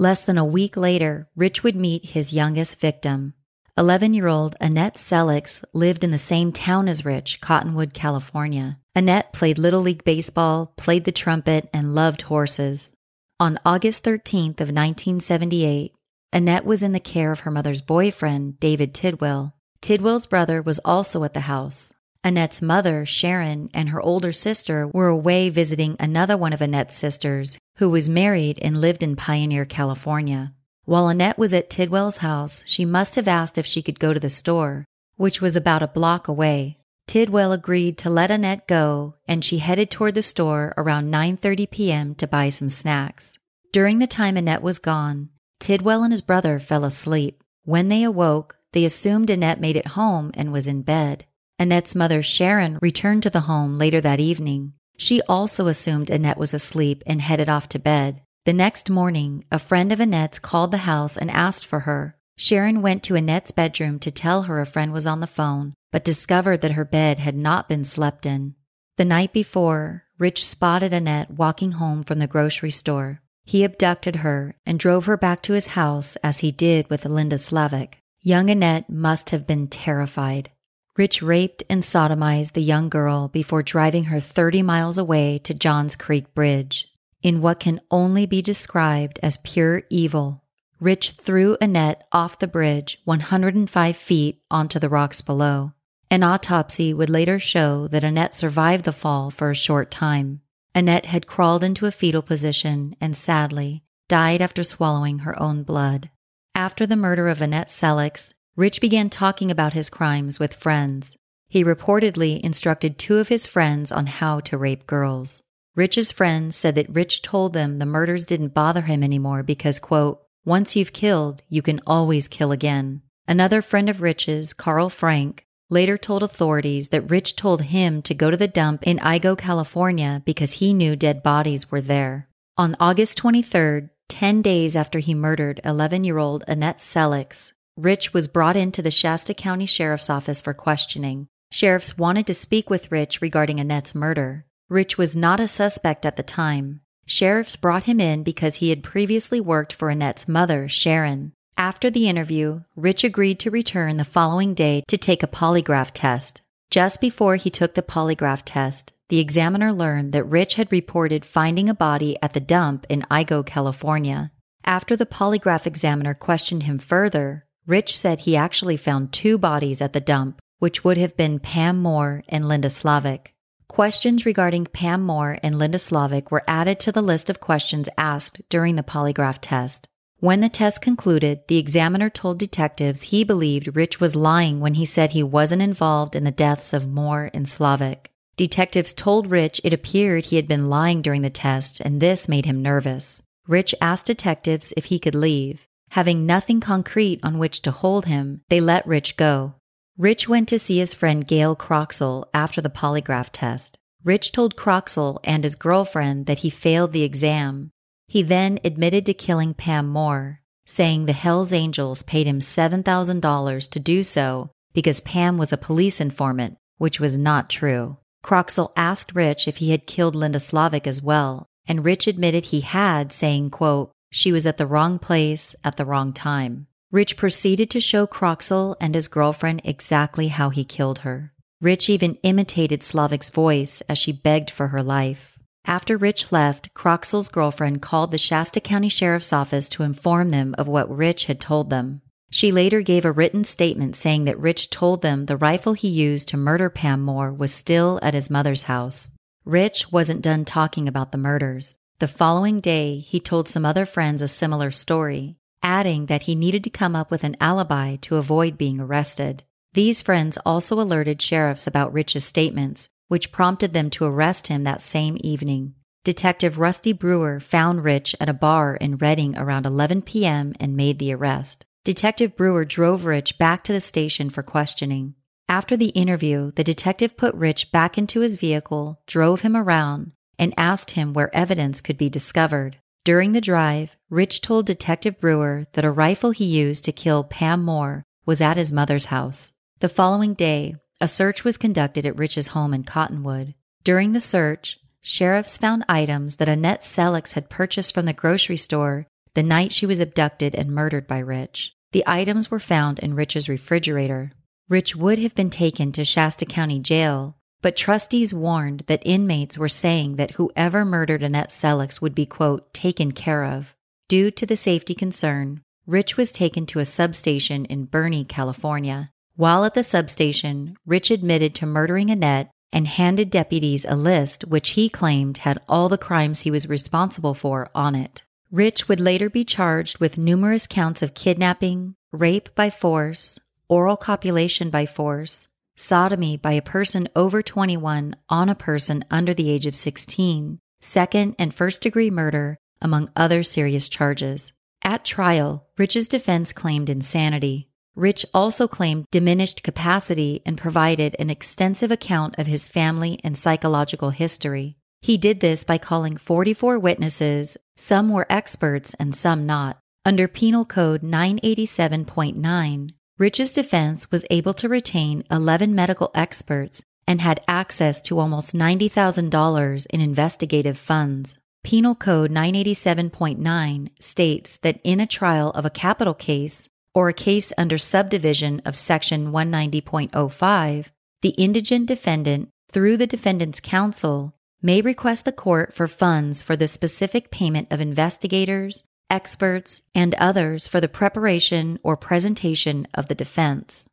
Less 0.00 0.24
than 0.24 0.38
a 0.38 0.46
week 0.46 0.78
later, 0.78 1.28
Rich 1.36 1.62
would 1.62 1.76
meet 1.76 2.12
his 2.16 2.32
youngest 2.32 2.80
victim. 2.80 3.34
11 3.76 4.14
year 4.14 4.28
old 4.28 4.56
Annette 4.58 4.96
Selix 4.96 5.62
lived 5.74 6.02
in 6.02 6.10
the 6.10 6.16
same 6.16 6.52
town 6.52 6.88
as 6.88 7.04
Rich, 7.04 7.42
Cottonwood, 7.42 7.92
California. 7.92 8.78
Annette 8.94 9.34
played 9.34 9.58
Little 9.58 9.82
League 9.82 10.02
Baseball, 10.02 10.72
played 10.78 11.04
the 11.04 11.12
trumpet, 11.12 11.68
and 11.74 11.94
loved 11.94 12.22
horses. 12.22 12.92
On 13.38 13.58
August 13.66 14.02
13th 14.02 14.62
of 14.62 14.72
1978, 14.72 15.92
Annette 16.32 16.64
was 16.64 16.82
in 16.82 16.92
the 16.92 16.98
care 16.98 17.30
of 17.30 17.40
her 17.40 17.50
mother's 17.50 17.82
boyfriend, 17.82 18.58
David 18.58 18.94
Tidwell. 18.94 19.54
Tidwell's 19.82 20.26
brother 20.26 20.62
was 20.62 20.80
also 20.82 21.24
at 21.24 21.34
the 21.34 21.40
house. 21.40 21.92
Annette's 22.22 22.60
mother, 22.60 23.06
Sharon, 23.06 23.70
and 23.72 23.88
her 23.88 24.00
older 24.00 24.30
sister 24.30 24.86
were 24.86 25.08
away 25.08 25.48
visiting 25.48 25.96
another 25.98 26.36
one 26.36 26.52
of 26.52 26.60
Annette's 26.60 26.96
sisters, 26.96 27.58
who 27.76 27.88
was 27.88 28.10
married 28.10 28.58
and 28.60 28.78
lived 28.78 29.02
in 29.02 29.16
Pioneer, 29.16 29.64
California. 29.64 30.52
While 30.84 31.08
Annette 31.08 31.38
was 31.38 31.54
at 31.54 31.70
Tidwell's 31.70 32.18
house, 32.18 32.62
she 32.66 32.84
must 32.84 33.14
have 33.14 33.26
asked 33.26 33.56
if 33.56 33.64
she 33.64 33.80
could 33.80 33.98
go 33.98 34.12
to 34.12 34.20
the 34.20 34.28
store, 34.28 34.84
which 35.16 35.40
was 35.40 35.56
about 35.56 35.82
a 35.82 35.88
block 35.88 36.28
away. 36.28 36.78
Tidwell 37.06 37.52
agreed 37.52 37.96
to 37.98 38.10
let 38.10 38.30
Annette 38.30 38.68
go, 38.68 39.14
and 39.26 39.42
she 39.42 39.58
headed 39.58 39.90
toward 39.90 40.14
the 40.14 40.22
store 40.22 40.74
around 40.76 41.10
9:30 41.10 41.70
p.m. 41.70 42.14
to 42.16 42.26
buy 42.26 42.50
some 42.50 42.68
snacks. 42.68 43.38
During 43.72 43.98
the 43.98 44.06
time 44.06 44.36
Annette 44.36 44.62
was 44.62 44.78
gone, 44.78 45.30
Tidwell 45.58 46.02
and 46.02 46.12
his 46.12 46.20
brother 46.20 46.58
fell 46.58 46.84
asleep. 46.84 47.42
When 47.64 47.88
they 47.88 48.02
awoke, 48.02 48.58
they 48.72 48.84
assumed 48.84 49.30
Annette 49.30 49.60
made 49.60 49.76
it 49.76 49.96
home 49.98 50.32
and 50.34 50.52
was 50.52 50.68
in 50.68 50.82
bed. 50.82 51.24
Annette's 51.60 51.94
mother, 51.94 52.22
Sharon, 52.22 52.78
returned 52.80 53.22
to 53.24 53.30
the 53.30 53.40
home 53.40 53.74
later 53.74 54.00
that 54.00 54.18
evening. 54.18 54.72
She 54.96 55.20
also 55.28 55.66
assumed 55.66 56.08
Annette 56.08 56.38
was 56.38 56.54
asleep 56.54 57.02
and 57.06 57.20
headed 57.20 57.50
off 57.50 57.68
to 57.68 57.78
bed. 57.78 58.22
The 58.46 58.54
next 58.54 58.88
morning, 58.88 59.44
a 59.52 59.58
friend 59.58 59.92
of 59.92 60.00
Annette's 60.00 60.38
called 60.38 60.70
the 60.70 60.88
house 60.88 61.18
and 61.18 61.30
asked 61.30 61.66
for 61.66 61.80
her. 61.80 62.16
Sharon 62.38 62.80
went 62.80 63.02
to 63.02 63.14
Annette's 63.14 63.50
bedroom 63.50 63.98
to 63.98 64.10
tell 64.10 64.44
her 64.44 64.58
a 64.58 64.64
friend 64.64 64.90
was 64.90 65.06
on 65.06 65.20
the 65.20 65.26
phone, 65.26 65.74
but 65.92 66.02
discovered 66.02 66.62
that 66.62 66.72
her 66.72 66.84
bed 66.86 67.18
had 67.18 67.36
not 67.36 67.68
been 67.68 67.84
slept 67.84 68.24
in. 68.24 68.54
The 68.96 69.04
night 69.04 69.34
before, 69.34 70.04
Rich 70.18 70.46
spotted 70.46 70.94
Annette 70.94 71.30
walking 71.30 71.72
home 71.72 72.04
from 72.04 72.20
the 72.20 72.26
grocery 72.26 72.70
store. 72.70 73.20
He 73.44 73.64
abducted 73.64 74.16
her 74.16 74.56
and 74.64 74.78
drove 74.78 75.04
her 75.04 75.18
back 75.18 75.42
to 75.42 75.52
his 75.52 75.68
house 75.68 76.16
as 76.16 76.38
he 76.38 76.52
did 76.52 76.88
with 76.88 77.04
Linda 77.04 77.36
Slavic. 77.36 77.98
Young 78.22 78.48
Annette 78.48 78.88
must 78.88 79.28
have 79.28 79.46
been 79.46 79.68
terrified. 79.68 80.50
Rich 80.96 81.22
raped 81.22 81.62
and 81.70 81.82
sodomized 81.82 82.52
the 82.52 82.62
young 82.62 82.88
girl 82.88 83.28
before 83.28 83.62
driving 83.62 84.04
her 84.04 84.20
30 84.20 84.62
miles 84.62 84.98
away 84.98 85.38
to 85.44 85.54
Johns 85.54 85.96
Creek 85.96 86.34
Bridge. 86.34 86.88
In 87.22 87.40
what 87.40 87.60
can 87.60 87.80
only 87.90 88.26
be 88.26 88.42
described 88.42 89.18
as 89.22 89.36
pure 89.38 89.82
evil, 89.90 90.42
Rich 90.80 91.12
threw 91.12 91.58
Annette 91.60 92.06
off 92.10 92.38
the 92.38 92.48
bridge 92.48 92.98
105 93.04 93.96
feet 93.96 94.42
onto 94.50 94.78
the 94.78 94.88
rocks 94.88 95.20
below. 95.20 95.72
An 96.10 96.22
autopsy 96.22 96.92
would 96.94 97.10
later 97.10 97.38
show 97.38 97.86
that 97.88 98.02
Annette 98.02 98.34
survived 98.34 98.84
the 98.84 98.92
fall 98.92 99.30
for 99.30 99.50
a 99.50 99.54
short 99.54 99.90
time. 99.90 100.40
Annette 100.74 101.06
had 101.06 101.26
crawled 101.26 101.62
into 101.62 101.86
a 101.86 101.92
fetal 101.92 102.22
position 102.22 102.96
and 103.00 103.16
sadly 103.16 103.82
died 104.08 104.40
after 104.40 104.64
swallowing 104.64 105.20
her 105.20 105.40
own 105.40 105.62
blood. 105.62 106.10
After 106.54 106.86
the 106.86 106.96
murder 106.96 107.28
of 107.28 107.40
Annette 107.40 107.68
Selix, 107.68 108.34
Rich 108.60 108.82
began 108.82 109.08
talking 109.08 109.50
about 109.50 109.72
his 109.72 109.88
crimes 109.88 110.38
with 110.38 110.52
friends. 110.52 111.16
He 111.48 111.64
reportedly 111.64 112.42
instructed 112.42 112.98
two 112.98 113.16
of 113.16 113.28
his 113.28 113.46
friends 113.46 113.90
on 113.90 114.04
how 114.04 114.40
to 114.40 114.58
rape 114.58 114.86
girls. 114.86 115.42
Rich's 115.74 116.12
friends 116.12 116.56
said 116.56 116.74
that 116.74 116.94
Rich 116.94 117.22
told 117.22 117.54
them 117.54 117.78
the 117.78 117.86
murders 117.86 118.26
didn't 118.26 118.52
bother 118.52 118.82
him 118.82 119.02
anymore 119.02 119.42
because, 119.42 119.78
quote, 119.78 120.20
once 120.44 120.76
you've 120.76 120.92
killed, 120.92 121.42
you 121.48 121.62
can 121.62 121.80
always 121.86 122.28
kill 122.28 122.52
again. 122.52 123.00
Another 123.26 123.62
friend 123.62 123.88
of 123.88 124.02
Rich's, 124.02 124.52
Carl 124.52 124.90
Frank, 124.90 125.46
later 125.70 125.96
told 125.96 126.22
authorities 126.22 126.88
that 126.88 127.10
Rich 127.10 127.36
told 127.36 127.62
him 127.62 128.02
to 128.02 128.12
go 128.12 128.30
to 128.30 128.36
the 128.36 128.46
dump 128.46 128.86
in 128.86 128.98
Igo, 128.98 129.38
California 129.38 130.20
because 130.26 130.60
he 130.60 130.74
knew 130.74 130.96
dead 130.96 131.22
bodies 131.22 131.70
were 131.70 131.80
there. 131.80 132.28
On 132.58 132.76
August 132.78 133.16
23rd, 133.22 133.88
10 134.10 134.42
days 134.42 134.76
after 134.76 134.98
he 134.98 135.14
murdered 135.14 135.62
11 135.64 136.04
year 136.04 136.18
old 136.18 136.44
Annette 136.46 136.76
Selix, 136.76 137.54
Rich 137.76 138.12
was 138.12 138.28
brought 138.28 138.56
into 138.56 138.82
the 138.82 138.90
Shasta 138.90 139.34
County 139.34 139.66
Sheriff's 139.66 140.10
Office 140.10 140.42
for 140.42 140.52
questioning. 140.52 141.28
Sheriffs 141.50 141.96
wanted 141.96 142.26
to 142.26 142.34
speak 142.34 142.68
with 142.68 142.92
Rich 142.92 143.20
regarding 143.20 143.58
Annette's 143.58 143.94
murder. 143.94 144.44
Rich 144.68 144.98
was 144.98 145.16
not 145.16 145.40
a 145.40 145.48
suspect 145.48 146.04
at 146.04 146.16
the 146.16 146.22
time. 146.22 146.80
Sheriffs 147.06 147.56
brought 147.56 147.84
him 147.84 147.98
in 147.98 148.22
because 148.22 148.56
he 148.56 148.70
had 148.70 148.84
previously 148.84 149.40
worked 149.40 149.72
for 149.72 149.90
Annette's 149.90 150.28
mother, 150.28 150.68
Sharon. 150.68 151.32
After 151.56 151.90
the 151.90 152.08
interview, 152.08 152.60
Rich 152.76 153.02
agreed 153.02 153.40
to 153.40 153.50
return 153.50 153.96
the 153.96 154.04
following 154.04 154.54
day 154.54 154.82
to 154.88 154.96
take 154.96 155.22
a 155.22 155.26
polygraph 155.26 155.90
test. 155.92 156.40
Just 156.70 157.00
before 157.00 157.36
he 157.36 157.50
took 157.50 157.74
the 157.74 157.82
polygraph 157.82 158.42
test, 158.44 158.92
the 159.08 159.18
examiner 159.18 159.72
learned 159.72 160.12
that 160.12 160.24
Rich 160.24 160.54
had 160.54 160.70
reported 160.70 161.24
finding 161.24 161.68
a 161.68 161.74
body 161.74 162.16
at 162.22 162.32
the 162.32 162.40
dump 162.40 162.86
in 162.88 163.02
Igo, 163.10 163.44
California. 163.44 164.30
After 164.64 164.96
the 164.96 165.06
polygraph 165.06 165.66
examiner 165.66 166.14
questioned 166.14 166.62
him 166.62 166.78
further, 166.78 167.44
Rich 167.70 167.96
said 167.96 168.20
he 168.20 168.34
actually 168.34 168.76
found 168.76 169.12
two 169.12 169.38
bodies 169.38 169.80
at 169.80 169.92
the 169.92 170.00
dump, 170.00 170.42
which 170.58 170.82
would 170.82 170.98
have 170.98 171.16
been 171.16 171.38
Pam 171.38 171.80
Moore 171.80 172.24
and 172.28 172.48
Linda 172.48 172.68
Slavic. 172.68 173.32
Questions 173.68 174.26
regarding 174.26 174.66
Pam 174.66 175.02
Moore 175.02 175.38
and 175.40 175.56
Linda 175.56 175.78
Slavic 175.78 176.32
were 176.32 176.42
added 176.48 176.80
to 176.80 176.90
the 176.90 177.00
list 177.00 177.30
of 177.30 177.38
questions 177.38 177.88
asked 177.96 178.42
during 178.48 178.74
the 178.74 178.82
polygraph 178.82 179.38
test. 179.40 179.86
When 180.18 180.40
the 180.40 180.48
test 180.48 180.82
concluded, 180.82 181.42
the 181.46 181.58
examiner 181.58 182.10
told 182.10 182.40
detectives 182.40 183.04
he 183.04 183.22
believed 183.22 183.76
Rich 183.76 184.00
was 184.00 184.16
lying 184.16 184.58
when 184.58 184.74
he 184.74 184.84
said 184.84 185.10
he 185.10 185.22
wasn't 185.22 185.62
involved 185.62 186.16
in 186.16 186.24
the 186.24 186.32
deaths 186.32 186.72
of 186.72 186.88
Moore 186.88 187.30
and 187.32 187.48
Slavic. 187.48 188.10
Detectives 188.36 188.92
told 188.92 189.30
Rich 189.30 189.60
it 189.62 189.72
appeared 189.72 190.24
he 190.24 190.34
had 190.34 190.48
been 190.48 190.68
lying 190.68 191.02
during 191.02 191.22
the 191.22 191.30
test, 191.30 191.78
and 191.78 192.00
this 192.00 192.28
made 192.28 192.46
him 192.46 192.62
nervous. 192.62 193.22
Rich 193.46 193.76
asked 193.80 194.06
detectives 194.06 194.72
if 194.76 194.86
he 194.86 194.98
could 194.98 195.14
leave. 195.14 195.68
Having 195.90 196.24
nothing 196.24 196.60
concrete 196.60 197.18
on 197.22 197.38
which 197.38 197.62
to 197.62 197.72
hold 197.72 198.06
him, 198.06 198.42
they 198.48 198.60
let 198.60 198.86
Rich 198.86 199.16
go. 199.16 199.54
Rich 199.98 200.28
went 200.28 200.48
to 200.48 200.58
see 200.58 200.78
his 200.78 200.94
friend 200.94 201.26
Gail 201.26 201.56
Croxall 201.56 202.26
after 202.32 202.60
the 202.60 202.70
polygraph 202.70 203.30
test. 203.32 203.76
Rich 204.04 204.30
told 204.30 204.56
Croxall 204.56 205.18
and 205.24 205.42
his 205.42 205.56
girlfriend 205.56 206.26
that 206.26 206.38
he 206.38 206.48
failed 206.48 206.92
the 206.92 207.02
exam. 207.02 207.70
He 208.06 208.22
then 208.22 208.60
admitted 208.64 209.04
to 209.06 209.14
killing 209.14 209.52
Pam 209.52 209.88
Moore, 209.88 210.40
saying 210.64 211.06
the 211.06 211.12
Hells 211.12 211.52
Angels 211.52 212.02
paid 212.02 212.26
him 212.26 212.38
$7,000 212.38 213.70
to 213.70 213.80
do 213.80 214.04
so 214.04 214.50
because 214.72 215.00
Pam 215.00 215.38
was 215.38 215.52
a 215.52 215.58
police 215.58 216.00
informant, 216.00 216.56
which 216.78 217.00
was 217.00 217.16
not 217.16 217.50
true. 217.50 217.98
Croxall 218.24 218.72
asked 218.76 219.14
Rich 219.14 219.48
if 219.48 219.56
he 219.56 219.72
had 219.72 219.86
killed 219.88 220.14
Linda 220.14 220.38
Slavic 220.38 220.86
as 220.86 221.02
well, 221.02 221.46
and 221.66 221.84
Rich 221.84 222.06
admitted 222.06 222.44
he 222.46 222.60
had, 222.60 223.12
saying, 223.12 223.50
quote, 223.50 223.92
she 224.10 224.32
was 224.32 224.46
at 224.46 224.56
the 224.56 224.66
wrong 224.66 224.98
place 224.98 225.54
at 225.64 225.76
the 225.76 225.84
wrong 225.84 226.12
time. 226.12 226.66
Rich 226.90 227.16
proceeded 227.16 227.70
to 227.70 227.80
show 227.80 228.06
Croxall 228.06 228.74
and 228.80 228.94
his 228.94 229.08
girlfriend 229.08 229.62
exactly 229.64 230.28
how 230.28 230.50
he 230.50 230.64
killed 230.64 231.00
her. 231.00 231.32
Rich 231.60 231.88
even 231.88 232.16
imitated 232.22 232.82
Slavic's 232.82 233.28
voice 233.28 233.80
as 233.82 233.98
she 233.98 234.12
begged 234.12 234.50
for 234.50 234.68
her 234.68 234.82
life. 234.82 235.38
After 235.64 235.96
Rich 235.96 236.32
left, 236.32 236.74
Croxall's 236.74 237.28
girlfriend 237.28 237.82
called 237.82 238.10
the 238.10 238.18
Shasta 238.18 238.60
County 238.60 238.88
Sheriff's 238.88 239.32
Office 239.32 239.68
to 239.70 239.82
inform 239.82 240.30
them 240.30 240.54
of 240.58 240.66
what 240.66 240.94
Rich 240.94 241.26
had 241.26 241.40
told 241.40 241.70
them. 241.70 242.00
She 242.30 242.50
later 242.50 242.80
gave 242.80 243.04
a 243.04 243.12
written 243.12 243.44
statement 243.44 243.94
saying 243.94 244.24
that 244.24 244.38
Rich 244.38 244.70
told 244.70 245.02
them 245.02 245.26
the 245.26 245.36
rifle 245.36 245.74
he 245.74 245.88
used 245.88 246.28
to 246.28 246.36
murder 246.36 246.70
Pam 246.70 247.02
Moore 247.02 247.32
was 247.32 247.52
still 247.52 248.00
at 248.02 248.14
his 248.14 248.30
mother's 248.30 248.64
house. 248.64 249.10
Rich 249.44 249.92
wasn't 249.92 250.22
done 250.22 250.44
talking 250.44 250.88
about 250.88 251.12
the 251.12 251.18
murders. 251.18 251.76
The 252.00 252.08
following 252.08 252.60
day, 252.60 253.00
he 253.00 253.20
told 253.20 253.46
some 253.46 253.66
other 253.66 253.84
friends 253.84 254.22
a 254.22 254.28
similar 254.28 254.70
story, 254.70 255.36
adding 255.62 256.06
that 256.06 256.22
he 256.22 256.34
needed 256.34 256.64
to 256.64 256.70
come 256.70 256.96
up 256.96 257.10
with 257.10 257.24
an 257.24 257.36
alibi 257.42 257.96
to 257.96 258.16
avoid 258.16 258.56
being 258.56 258.80
arrested. 258.80 259.42
These 259.74 260.00
friends 260.00 260.38
also 260.46 260.80
alerted 260.80 261.20
sheriffs 261.20 261.66
about 261.66 261.92
Rich's 261.92 262.24
statements, 262.24 262.88
which 263.08 263.32
prompted 263.32 263.74
them 263.74 263.90
to 263.90 264.06
arrest 264.06 264.48
him 264.48 264.64
that 264.64 264.80
same 264.80 265.18
evening. 265.20 265.74
Detective 266.02 266.56
Rusty 266.56 266.94
Brewer 266.94 267.38
found 267.38 267.84
Rich 267.84 268.16
at 268.18 268.30
a 268.30 268.32
bar 268.32 268.76
in 268.76 268.96
Redding 268.96 269.36
around 269.36 269.66
11 269.66 270.00
p.m. 270.00 270.54
and 270.58 270.74
made 270.74 271.00
the 271.00 271.12
arrest. 271.12 271.66
Detective 271.84 272.34
Brewer 272.34 272.64
drove 272.64 273.04
Rich 273.04 273.36
back 273.36 273.62
to 273.64 273.74
the 273.74 273.80
station 273.80 274.30
for 274.30 274.42
questioning. 274.42 275.16
After 275.50 275.76
the 275.76 275.88
interview, 275.88 276.52
the 276.52 276.64
detective 276.64 277.18
put 277.18 277.34
Rich 277.34 277.70
back 277.72 277.98
into 277.98 278.20
his 278.20 278.36
vehicle, 278.36 279.02
drove 279.06 279.42
him 279.42 279.54
around, 279.54 280.12
and 280.40 280.54
asked 280.56 280.92
him 280.92 281.12
where 281.12 281.34
evidence 281.36 281.82
could 281.82 281.98
be 281.98 282.08
discovered. 282.08 282.78
During 283.04 283.32
the 283.32 283.42
drive, 283.42 283.94
Rich 284.08 284.40
told 284.40 284.64
Detective 284.64 285.20
Brewer 285.20 285.66
that 285.74 285.84
a 285.84 285.90
rifle 285.90 286.30
he 286.30 286.46
used 286.46 286.84
to 286.86 286.92
kill 286.92 287.22
Pam 287.22 287.62
Moore 287.62 288.04
was 288.24 288.40
at 288.40 288.56
his 288.56 288.72
mother's 288.72 289.06
house. 289.06 289.52
The 289.80 289.88
following 289.90 290.32
day, 290.32 290.76
a 290.98 291.08
search 291.08 291.44
was 291.44 291.58
conducted 291.58 292.06
at 292.06 292.16
Rich's 292.16 292.48
home 292.48 292.72
in 292.72 292.84
Cottonwood. 292.84 293.54
During 293.84 294.12
the 294.12 294.20
search, 294.20 294.78
sheriffs 295.02 295.58
found 295.58 295.84
items 295.88 296.36
that 296.36 296.48
Annette 296.48 296.82
Selix 296.82 297.34
had 297.34 297.50
purchased 297.50 297.92
from 297.92 298.06
the 298.06 298.12
grocery 298.14 298.56
store 298.56 299.06
the 299.34 299.42
night 299.42 299.72
she 299.72 299.86
was 299.86 300.00
abducted 300.00 300.54
and 300.54 300.70
murdered 300.70 301.06
by 301.06 301.18
Rich. 301.18 301.74
The 301.92 302.04
items 302.06 302.50
were 302.50 302.60
found 302.60 302.98
in 302.98 303.14
Rich's 303.14 303.48
refrigerator. 303.48 304.32
Rich 304.70 304.96
would 304.96 305.18
have 305.18 305.34
been 305.34 305.50
taken 305.50 305.92
to 305.92 306.04
Shasta 306.04 306.46
County 306.46 306.78
Jail 306.78 307.36
but 307.62 307.76
trustees 307.76 308.32
warned 308.32 308.84
that 308.86 309.02
inmates 309.04 309.58
were 309.58 309.68
saying 309.68 310.16
that 310.16 310.32
whoever 310.32 310.84
murdered 310.84 311.22
Annette 311.22 311.50
Selix 311.50 312.00
would 312.00 312.14
be, 312.14 312.26
quote, 312.26 312.72
taken 312.72 313.12
care 313.12 313.44
of. 313.44 313.74
Due 314.08 314.30
to 314.30 314.46
the 314.46 314.56
safety 314.56 314.94
concern, 314.94 315.62
Rich 315.86 316.16
was 316.16 316.30
taken 316.30 316.66
to 316.66 316.78
a 316.78 316.84
substation 316.84 317.64
in 317.64 317.84
Burney, 317.84 318.24
California. 318.24 319.10
While 319.36 319.64
at 319.64 319.74
the 319.74 319.82
substation, 319.82 320.76
Rich 320.86 321.10
admitted 321.10 321.54
to 321.56 321.66
murdering 321.66 322.10
Annette 322.10 322.50
and 322.72 322.86
handed 322.86 323.30
deputies 323.30 323.84
a 323.88 323.96
list 323.96 324.44
which 324.46 324.70
he 324.70 324.88
claimed 324.88 325.38
had 325.38 325.60
all 325.68 325.88
the 325.88 325.98
crimes 325.98 326.40
he 326.40 326.50
was 326.50 326.68
responsible 326.68 327.34
for 327.34 327.70
on 327.74 327.94
it. 327.94 328.22
Rich 328.50 328.88
would 328.88 329.00
later 329.00 329.30
be 329.30 329.44
charged 329.44 329.98
with 329.98 330.18
numerous 330.18 330.66
counts 330.66 331.02
of 331.02 331.14
kidnapping, 331.14 331.94
rape 332.12 332.54
by 332.54 332.70
force, 332.70 333.38
oral 333.68 333.96
copulation 333.96 334.70
by 334.70 334.86
force, 334.86 335.48
sodomy 335.80 336.36
by 336.36 336.52
a 336.52 336.62
person 336.62 337.08
over 337.16 337.42
21 337.42 338.14
on 338.28 338.48
a 338.48 338.54
person 338.54 339.04
under 339.10 339.34
the 339.34 339.50
age 339.50 339.66
of 339.66 339.74
16, 339.74 340.58
second 340.80 341.34
and 341.38 341.54
first 341.54 341.82
degree 341.82 342.10
murder, 342.10 342.58
among 342.80 343.10
other 343.16 343.42
serious 343.42 343.88
charges. 343.88 344.52
At 344.82 345.04
trial, 345.04 345.66
Rich's 345.76 346.06
defense 346.06 346.52
claimed 346.52 346.88
insanity. 346.88 347.68
Rich 347.96 348.24
also 348.32 348.68
claimed 348.68 349.06
diminished 349.10 349.62
capacity 349.62 350.42
and 350.46 350.56
provided 350.56 351.16
an 351.18 351.28
extensive 351.28 351.90
account 351.90 352.38
of 352.38 352.46
his 352.46 352.68
family 352.68 353.18
and 353.24 353.36
psychological 353.36 354.10
history. 354.10 354.76
He 355.02 355.18
did 355.18 355.40
this 355.40 355.64
by 355.64 355.78
calling 355.78 356.16
44 356.16 356.78
witnesses, 356.78 357.56
some 357.76 358.10
were 358.10 358.26
experts 358.30 358.94
and 358.94 359.14
some 359.14 359.46
not. 359.46 359.78
Under 360.04 360.28
Penal 360.28 360.64
Code 360.64 361.02
987.9, 361.02 362.90
Rich's 363.20 363.52
defense 363.52 364.10
was 364.10 364.24
able 364.30 364.54
to 364.54 364.66
retain 364.66 365.24
11 365.30 365.74
medical 365.74 366.10
experts 366.14 366.82
and 367.06 367.20
had 367.20 367.42
access 367.46 368.00
to 368.00 368.18
almost 368.18 368.54
$90,000 368.54 369.86
in 369.90 370.00
investigative 370.00 370.78
funds. 370.78 371.38
Penal 371.62 371.94
Code 371.94 372.30
987.9 372.30 373.90
states 374.00 374.56
that 374.62 374.80
in 374.82 375.00
a 375.00 375.06
trial 375.06 375.50
of 375.50 375.66
a 375.66 375.76
capital 375.84 376.14
case 376.14 376.70
or 376.94 377.10
a 377.10 377.12
case 377.12 377.52
under 377.58 377.76
subdivision 377.76 378.62
of 378.64 378.74
Section 378.74 379.32
190.05, 379.32 380.86
the 381.20 381.28
indigent 381.36 381.84
defendant, 381.84 382.48
through 382.72 382.96
the 382.96 383.06
defendant's 383.06 383.60
counsel, 383.60 384.34
may 384.62 384.80
request 384.80 385.26
the 385.26 385.32
court 385.32 385.74
for 385.74 385.86
funds 385.86 386.40
for 386.40 386.56
the 386.56 386.66
specific 386.66 387.30
payment 387.30 387.68
of 387.70 387.82
investigators, 387.82 388.82
experts, 389.10 389.82
and 389.94 390.14
others 390.14 390.66
for 390.66 390.80
the 390.80 390.88
preparation 390.88 391.78
or 391.82 391.96
presentation 391.96 392.86
of 392.94 393.08
the 393.08 393.14
defense. 393.14 393.90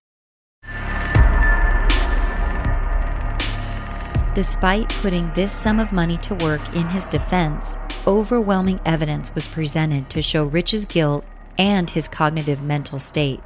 Despite 4.33 4.89
putting 5.01 5.33
this 5.33 5.51
sum 5.51 5.79
of 5.79 5.91
money 5.91 6.19
to 6.19 6.35
work 6.35 6.61
in 6.75 6.89
his 6.89 7.07
defense, 7.07 7.75
overwhelming 8.05 8.79
evidence 8.85 9.33
was 9.33 9.47
presented 9.47 10.11
to 10.11 10.21
show 10.21 10.45
Rich's 10.45 10.85
guilt 10.85 11.25
and 11.57 11.89
his 11.89 12.07
cognitive 12.07 12.61
mental 12.61 12.99
state. 12.99 13.39